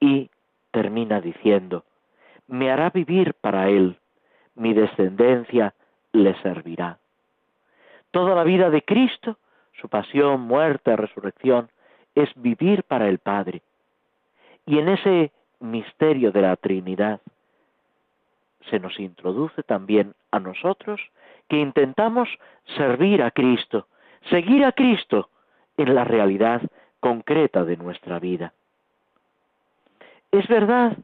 [0.00, 0.30] Y
[0.72, 1.84] termina diciendo,
[2.48, 3.98] me hará vivir para Él,
[4.54, 5.74] mi descendencia
[6.12, 6.98] le servirá.
[8.10, 9.38] Toda la vida de Cristo
[9.80, 11.68] su pasión, muerte, resurrección,
[12.14, 13.62] es vivir para el Padre.
[14.66, 17.20] Y en ese misterio de la Trinidad
[18.68, 21.00] se nos introduce también a nosotros
[21.48, 22.28] que intentamos
[22.76, 23.86] servir a Cristo,
[24.28, 25.30] seguir a Cristo
[25.76, 26.62] en la realidad
[27.00, 28.52] concreta de nuestra vida.
[30.32, 30.96] Es verdad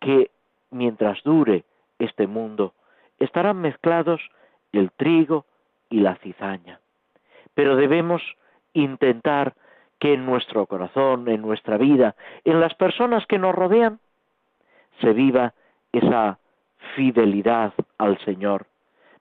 [0.00, 0.30] que
[0.70, 1.64] mientras dure
[1.98, 2.74] este mundo
[3.18, 4.20] estarán mezclados
[4.72, 5.46] el trigo
[5.88, 6.78] y la cizaña
[7.58, 8.22] pero debemos
[8.72, 9.52] intentar
[9.98, 13.98] que en nuestro corazón, en nuestra vida, en las personas que nos rodean,
[15.00, 15.54] se viva
[15.92, 16.38] esa
[16.94, 18.66] fidelidad al Señor,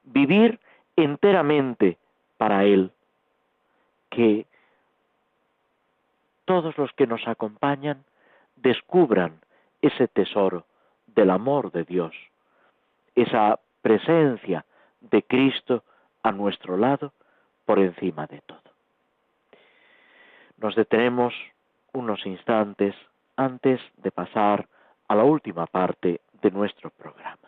[0.04, 0.60] vivir
[0.96, 1.98] enteramente
[2.38, 2.92] para Él,
[4.10, 4.46] que
[6.46, 8.04] todos los que nos acompañan
[8.56, 9.40] descubran
[9.82, 10.66] ese tesoro
[11.08, 12.16] del amor de Dios,
[13.16, 14.66] esa presencia
[15.02, 15.84] de Cristo
[16.24, 17.14] a nuestro lado
[17.66, 18.67] por encima de todo.
[20.58, 21.34] Nos detenemos
[21.94, 22.96] unos instantes
[23.36, 24.68] antes de pasar
[25.08, 27.47] a la última parte de nuestro programa.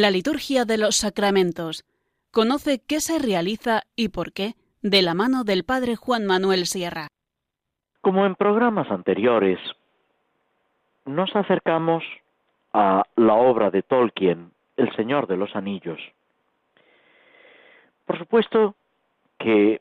[0.00, 1.84] La liturgia de los sacramentos.
[2.30, 7.08] Conoce qué se realiza y por qué de la mano del Padre Juan Manuel Sierra.
[8.00, 9.58] Como en programas anteriores,
[11.04, 12.04] nos acercamos
[12.72, 15.98] a la obra de Tolkien, El Señor de los Anillos.
[18.06, 18.76] Por supuesto
[19.36, 19.80] que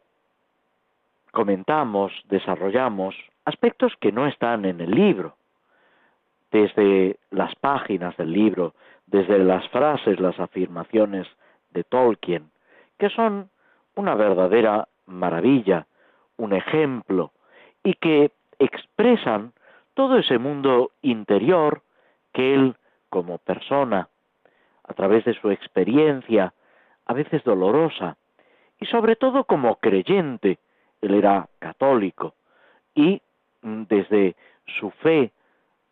[1.30, 3.14] comentamos, desarrollamos
[3.46, 5.38] aspectos que no están en el libro,
[6.52, 8.74] desde las páginas del libro,
[9.08, 11.28] desde las frases, las afirmaciones
[11.72, 12.52] de Tolkien,
[13.00, 13.50] que son
[13.96, 15.88] una verdadera maravilla,
[16.38, 17.32] un ejemplo,
[17.84, 19.54] y que expresan
[19.94, 21.82] todo ese mundo interior
[22.34, 22.76] que él,
[23.10, 24.10] como persona,
[24.84, 26.54] a través de su experiencia,
[27.06, 28.18] a veces dolorosa,
[28.80, 30.60] y sobre todo como creyente,
[31.02, 32.36] él era católico,
[32.94, 33.22] y
[33.62, 34.36] desde
[34.80, 35.32] su fe,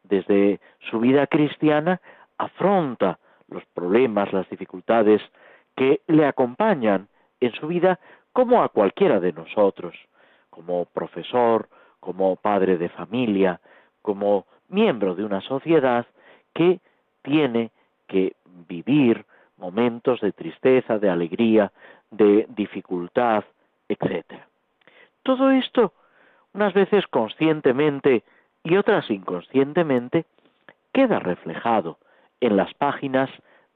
[0.03, 0.59] desde
[0.89, 1.99] su vida cristiana,
[2.37, 5.21] afronta los problemas, las dificultades
[5.75, 7.07] que le acompañan
[7.39, 7.99] en su vida
[8.33, 9.95] como a cualquiera de nosotros,
[10.49, 11.69] como profesor,
[11.99, 13.59] como padre de familia,
[14.01, 16.05] como miembro de una sociedad
[16.53, 16.79] que
[17.21, 17.71] tiene
[18.07, 18.35] que
[18.67, 19.25] vivir
[19.57, 21.71] momentos de tristeza, de alegría,
[22.11, 23.43] de dificultad,
[23.89, 24.25] etc.
[25.23, 25.93] Todo esto,
[26.53, 28.23] unas veces conscientemente
[28.63, 30.25] y otras inconscientemente,
[30.93, 31.97] queda reflejado
[32.45, 33.29] en las páginas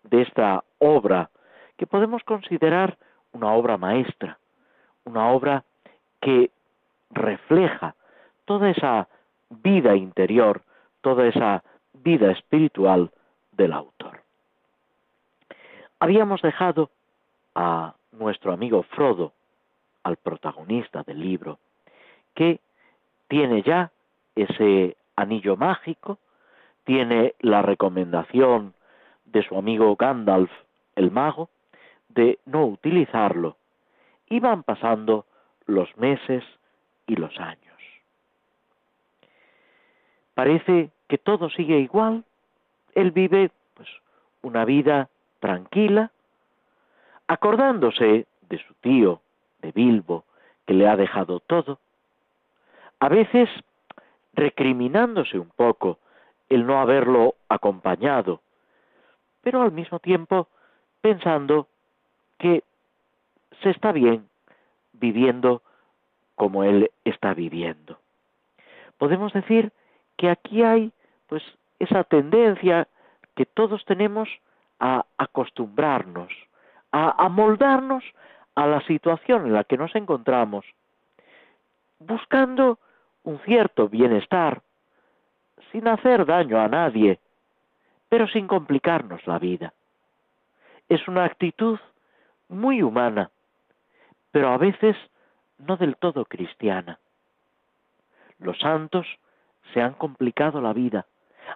[0.04, 1.30] de esta obra
[1.78, 2.98] que podemos considerar
[3.32, 4.38] una obra maestra,
[5.06, 5.64] una obra
[6.22, 6.52] que
[7.12, 7.96] refleja
[8.46, 9.08] toda esa
[9.50, 10.62] vida interior,
[11.02, 11.64] toda esa
[11.94, 13.12] vida espiritual
[13.52, 14.22] del autor.
[16.00, 16.90] Habíamos dejado
[17.56, 19.34] a nuestro amigo Frodo,
[20.04, 21.60] al protagonista del libro,
[22.34, 22.60] que
[23.28, 23.92] tiene ya
[24.36, 26.20] ese anillo mágico,
[26.86, 28.74] tiene la recomendación
[29.26, 30.52] de su amigo Gandalf
[30.96, 31.50] el mago
[32.10, 33.56] de no utilizarlo,
[34.28, 35.26] y van pasando
[35.66, 36.44] los meses
[37.08, 37.60] y los años.
[40.34, 42.24] Parece que todo sigue igual,
[42.96, 43.88] él vive pues
[44.42, 45.10] una vida
[45.40, 46.12] tranquila,
[47.28, 49.22] acordándose de su tío,
[49.62, 50.26] de Bilbo,
[50.66, 51.80] que le ha dejado todo,
[53.00, 53.50] a veces
[54.34, 56.00] recriminándose un poco
[56.50, 58.41] el no haberlo acompañado,
[59.41, 60.47] pero al mismo tiempo
[61.02, 61.68] pensando
[62.38, 62.64] que
[63.62, 64.28] se está bien
[64.93, 65.62] viviendo
[66.36, 68.00] como él está viviendo.
[68.97, 69.72] Podemos decir
[70.18, 70.91] que aquí hay
[71.28, 71.43] pues
[71.80, 72.88] esa tendencia
[73.36, 74.30] que todos tenemos
[74.80, 76.32] a acostumbrarnos,
[76.91, 78.04] a amoldarnos
[78.56, 80.66] a la situación en la que nos encontramos,
[82.00, 82.80] buscando
[83.24, 84.62] un cierto bienestar,
[85.72, 87.20] sin hacer daño a nadie,
[88.07, 89.74] pero sin complicarnos la vida.
[90.88, 91.80] Es una actitud
[92.47, 93.30] muy humana,
[94.32, 94.95] pero a veces
[95.60, 96.99] no del todo cristiana.
[98.39, 99.05] Los santos
[99.74, 101.05] se han complicado la vida,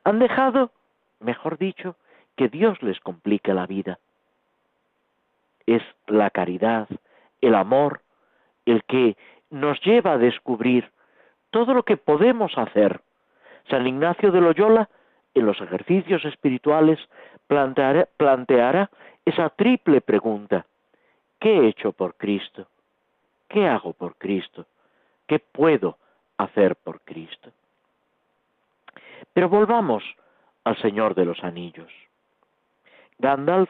[0.03, 0.71] han dejado,
[1.19, 1.95] mejor dicho,
[2.35, 3.99] que Dios les complique la vida.
[5.65, 6.87] Es la caridad,
[7.41, 8.01] el amor,
[8.65, 9.15] el que
[9.49, 10.91] nos lleva a descubrir
[11.51, 13.01] todo lo que podemos hacer.
[13.69, 14.89] San Ignacio de Loyola,
[15.33, 16.99] en los ejercicios espirituales,
[17.47, 18.89] planteará,
[19.25, 20.65] esa triple pregunta.
[21.39, 22.67] ¿Qué he hecho por Cristo?
[23.47, 24.65] ¿Qué hago por Cristo?
[25.27, 25.97] ¿Qué puedo
[26.37, 27.51] hacer por Cristo?
[29.33, 30.03] Pero volvamos
[30.63, 31.91] al Señor de los Anillos.
[33.19, 33.69] Gandalf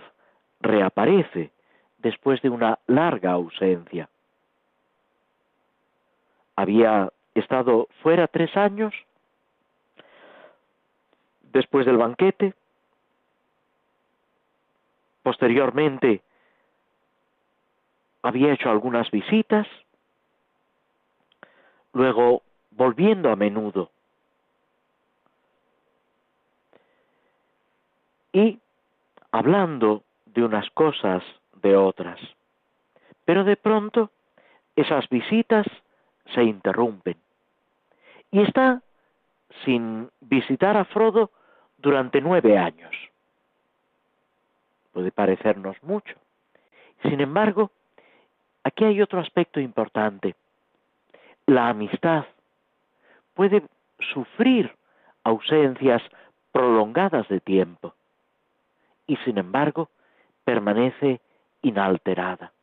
[0.61, 1.51] reaparece
[1.99, 4.09] después de una larga ausencia.
[6.55, 8.93] Había estado fuera tres años
[11.53, 12.53] después del banquete.
[15.21, 16.21] Posteriormente
[18.23, 19.67] había hecho algunas visitas,
[21.93, 22.41] luego
[22.71, 23.91] volviendo a menudo.
[28.33, 28.59] Y
[29.31, 31.23] hablando de unas cosas,
[31.61, 32.19] de otras.
[33.25, 34.09] Pero de pronto
[34.75, 35.65] esas visitas
[36.33, 37.15] se interrumpen.
[38.31, 38.81] Y está
[39.63, 41.29] sin visitar a Frodo
[41.83, 42.91] durante nueve años.
[44.91, 46.15] Puede parecernos mucho.
[47.03, 47.69] Sin embargo,
[48.63, 50.35] Aquí hay otro aspecto importante.
[51.45, 52.25] La amistad
[53.33, 53.63] puede
[54.13, 54.73] sufrir
[55.23, 56.01] ausencias
[56.51, 57.93] prolongadas de tiempo
[59.05, 59.89] y sin embargo
[60.45, 61.19] permanece
[61.61, 62.53] inalterada.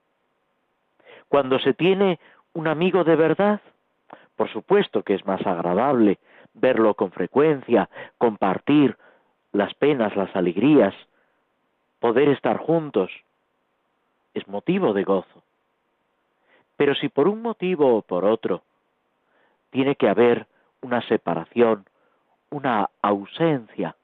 [1.28, 2.18] Cuando se tiene
[2.54, 3.60] un amigo de verdad,
[4.36, 6.18] por supuesto que es más agradable
[6.54, 8.96] verlo con frecuencia, compartir
[9.53, 10.94] las penas, las alegrías,
[11.98, 13.11] poder estar juntos
[14.34, 15.42] es motivo de gozo.
[16.76, 18.62] Pero si por un motivo o por otro
[19.70, 20.46] tiene que haber
[20.80, 21.84] una separación,
[22.51, 23.96] una ausencia,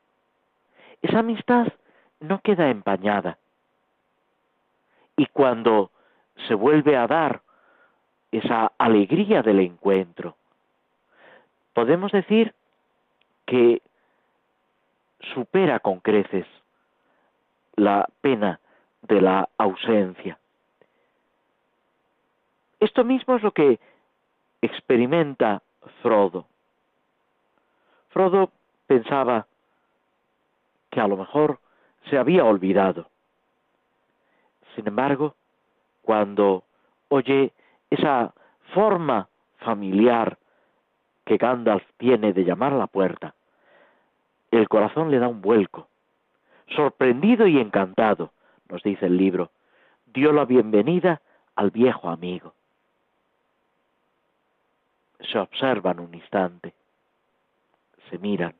[1.02, 1.68] esa amistad
[2.20, 3.38] no queda empañada.
[5.16, 5.90] Y cuando
[6.46, 7.40] se vuelve a dar
[8.30, 10.36] esa alegría del encuentro,
[11.72, 12.54] podemos decir
[13.46, 13.80] que
[15.20, 16.46] supera con creces
[17.76, 18.60] la pena
[19.02, 20.38] de la ausencia.
[22.80, 23.78] Esto mismo es lo que
[24.60, 25.62] experimenta
[26.02, 26.46] Frodo.
[28.08, 28.50] Frodo
[28.86, 29.46] pensaba
[30.90, 31.60] que a lo mejor
[32.08, 33.08] se había olvidado.
[34.74, 35.34] Sin embargo,
[36.02, 36.64] cuando
[37.08, 37.52] oye
[37.90, 38.34] esa
[38.74, 40.38] forma familiar
[41.24, 43.34] que Gandalf tiene de llamar a la puerta,
[44.56, 45.88] el corazón le da un vuelco.
[46.74, 48.32] Sorprendido y encantado,
[48.68, 49.50] nos dice el libro,
[50.06, 51.20] dio la bienvenida
[51.54, 52.54] al viejo amigo.
[55.20, 56.74] Se observan un instante,
[58.10, 58.54] se miran.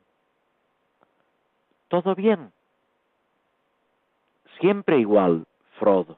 [1.87, 2.51] ¿Todo bien?
[4.59, 5.45] Siempre igual,
[5.79, 6.17] Frodo.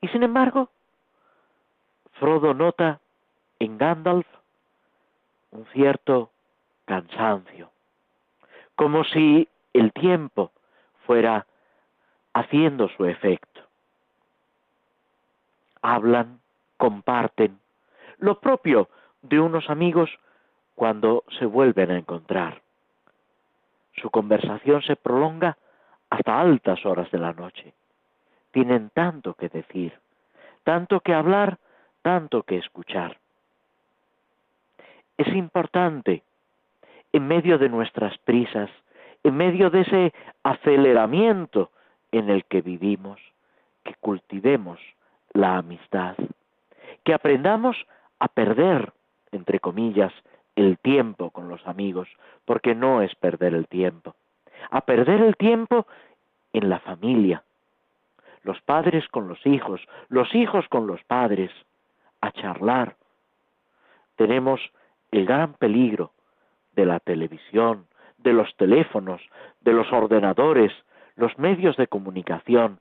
[0.00, 0.70] Y sin embargo,
[2.14, 3.00] Frodo nota
[3.58, 4.26] en Gandalf
[5.50, 6.30] un cierto
[6.84, 7.70] cansancio,
[8.74, 10.52] como si el tiempo
[11.06, 11.46] fuera
[12.32, 13.62] haciendo su efecto.
[15.82, 16.40] Hablan,
[16.76, 17.58] comparten,
[18.18, 18.88] lo propio
[19.22, 20.10] de unos amigos
[20.74, 22.62] cuando se vuelven a encontrar.
[23.96, 25.56] Su conversación se prolonga
[26.10, 27.74] hasta altas horas de la noche.
[28.50, 29.98] Tienen tanto que decir,
[30.64, 31.58] tanto que hablar,
[32.02, 33.18] tanto que escuchar.
[35.16, 36.22] Es importante,
[37.14, 38.68] en medio de nuestras prisas,
[39.22, 40.12] en medio de ese
[40.42, 41.70] aceleramiento
[42.10, 43.20] en el que vivimos,
[43.84, 44.80] que cultivemos
[45.32, 46.16] la amistad,
[47.04, 47.76] que aprendamos
[48.18, 48.92] a perder,
[49.30, 50.12] entre comillas,
[50.56, 52.08] el tiempo con los amigos,
[52.46, 54.16] porque no es perder el tiempo,
[54.72, 55.86] a perder el tiempo
[56.52, 57.44] en la familia,
[58.42, 61.52] los padres con los hijos, los hijos con los padres,
[62.20, 62.96] a charlar.
[64.16, 64.60] Tenemos
[65.12, 66.10] el gran peligro
[66.74, 67.86] de la televisión,
[68.18, 69.20] de los teléfonos,
[69.60, 70.72] de los ordenadores,
[71.16, 72.80] los medios de comunicación,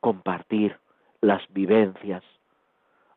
[0.00, 0.76] compartir
[1.20, 2.22] las vivencias.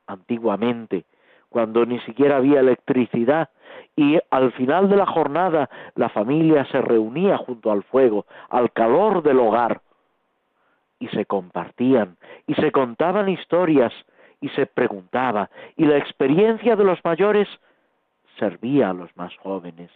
[0.05, 1.05] Antiguamente,
[1.49, 3.49] cuando ni siquiera había electricidad
[3.95, 9.23] y al final de la jornada la familia se reunía junto al fuego, al calor
[9.23, 9.81] del hogar,
[10.99, 12.17] y se compartían,
[12.47, 13.93] y se contaban historias,
[14.39, 17.47] y se preguntaba, y la experiencia de los mayores
[18.37, 19.91] servía a los más jóvenes.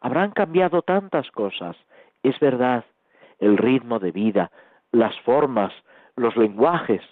[0.00, 1.76] Habrán cambiado tantas cosas,
[2.22, 2.84] es verdad,
[3.38, 4.50] el ritmo de vida,
[4.90, 5.72] las formas,
[6.16, 7.02] los lenguajes,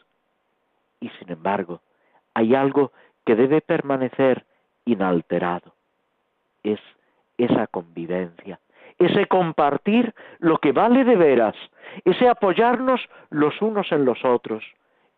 [1.01, 1.81] y sin embargo,
[2.35, 2.93] hay algo
[3.25, 4.45] que debe permanecer
[4.85, 5.75] inalterado.
[6.63, 6.81] Es
[7.39, 8.61] esa convivencia,
[8.99, 11.57] ese compartir lo que vale de veras,
[12.05, 13.01] ese apoyarnos
[13.31, 14.65] los unos en los otros,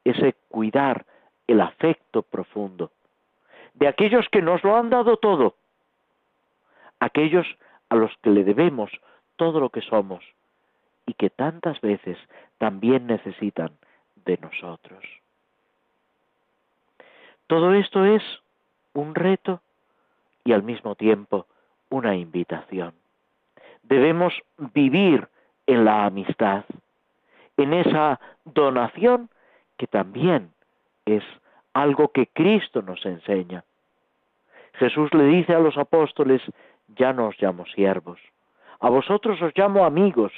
[0.05, 1.05] ese cuidar
[1.47, 2.93] el afecto profundo
[3.75, 5.55] de aquellos que nos lo han dado todo,
[7.01, 7.47] aquellos
[7.89, 8.91] a los que le debemos
[9.37, 10.25] todo lo que somos
[11.07, 12.17] y que tantas veces
[12.59, 13.71] también necesitan
[14.25, 15.05] de nosotros.
[17.47, 18.23] Todo esto es
[18.95, 19.61] un reto
[20.45, 21.47] y al mismo tiempo
[21.91, 22.95] una invitación.
[23.83, 25.29] Debemos vivir
[25.67, 26.65] en la amistad,
[27.57, 29.29] en esa donación
[29.77, 30.53] que también
[31.05, 31.25] es
[31.73, 33.65] algo que Cristo nos enseña.
[34.75, 36.43] Jesús le dice a los apóstoles,
[36.89, 38.21] ya no os llamo siervos,
[38.81, 40.33] a vosotros os llamo amigos.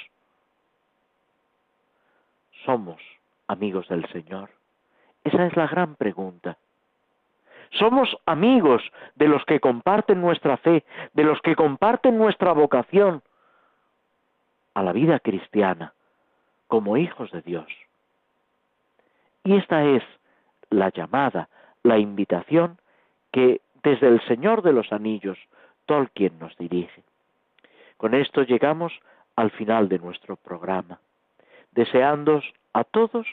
[2.63, 3.01] ¿Somos
[3.47, 4.49] amigos del Señor?
[5.23, 6.57] Esa es la gran pregunta.
[7.71, 8.81] Somos amigos
[9.15, 13.21] de los que comparten nuestra fe, de los que comparten nuestra vocación
[14.73, 15.93] a la vida cristiana
[16.67, 17.67] como hijos de Dios.
[19.43, 20.03] Y esta es
[20.69, 21.49] la llamada,
[21.83, 22.77] la invitación
[23.31, 25.37] que desde el Señor de los Anillos
[25.85, 27.03] Tolkien nos dirige.
[27.97, 28.93] Con esto llegamos
[29.35, 30.99] al final de nuestro programa,
[31.71, 32.43] deseándos
[32.73, 33.27] a todos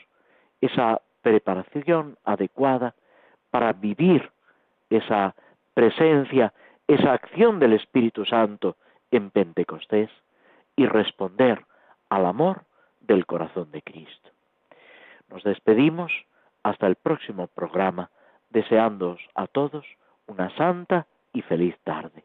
[0.60, 2.94] esa preparación adecuada
[3.50, 4.30] para vivir
[4.90, 5.34] esa
[5.74, 6.52] presencia,
[6.86, 8.76] esa acción del Espíritu Santo
[9.10, 10.10] en Pentecostés
[10.76, 11.64] y responder
[12.08, 12.64] al amor
[13.00, 14.30] del corazón de Cristo.
[15.28, 16.12] Nos despedimos
[16.62, 18.10] hasta el próximo programa,
[18.50, 19.84] deseándoos a todos
[20.26, 22.24] una santa y feliz tarde.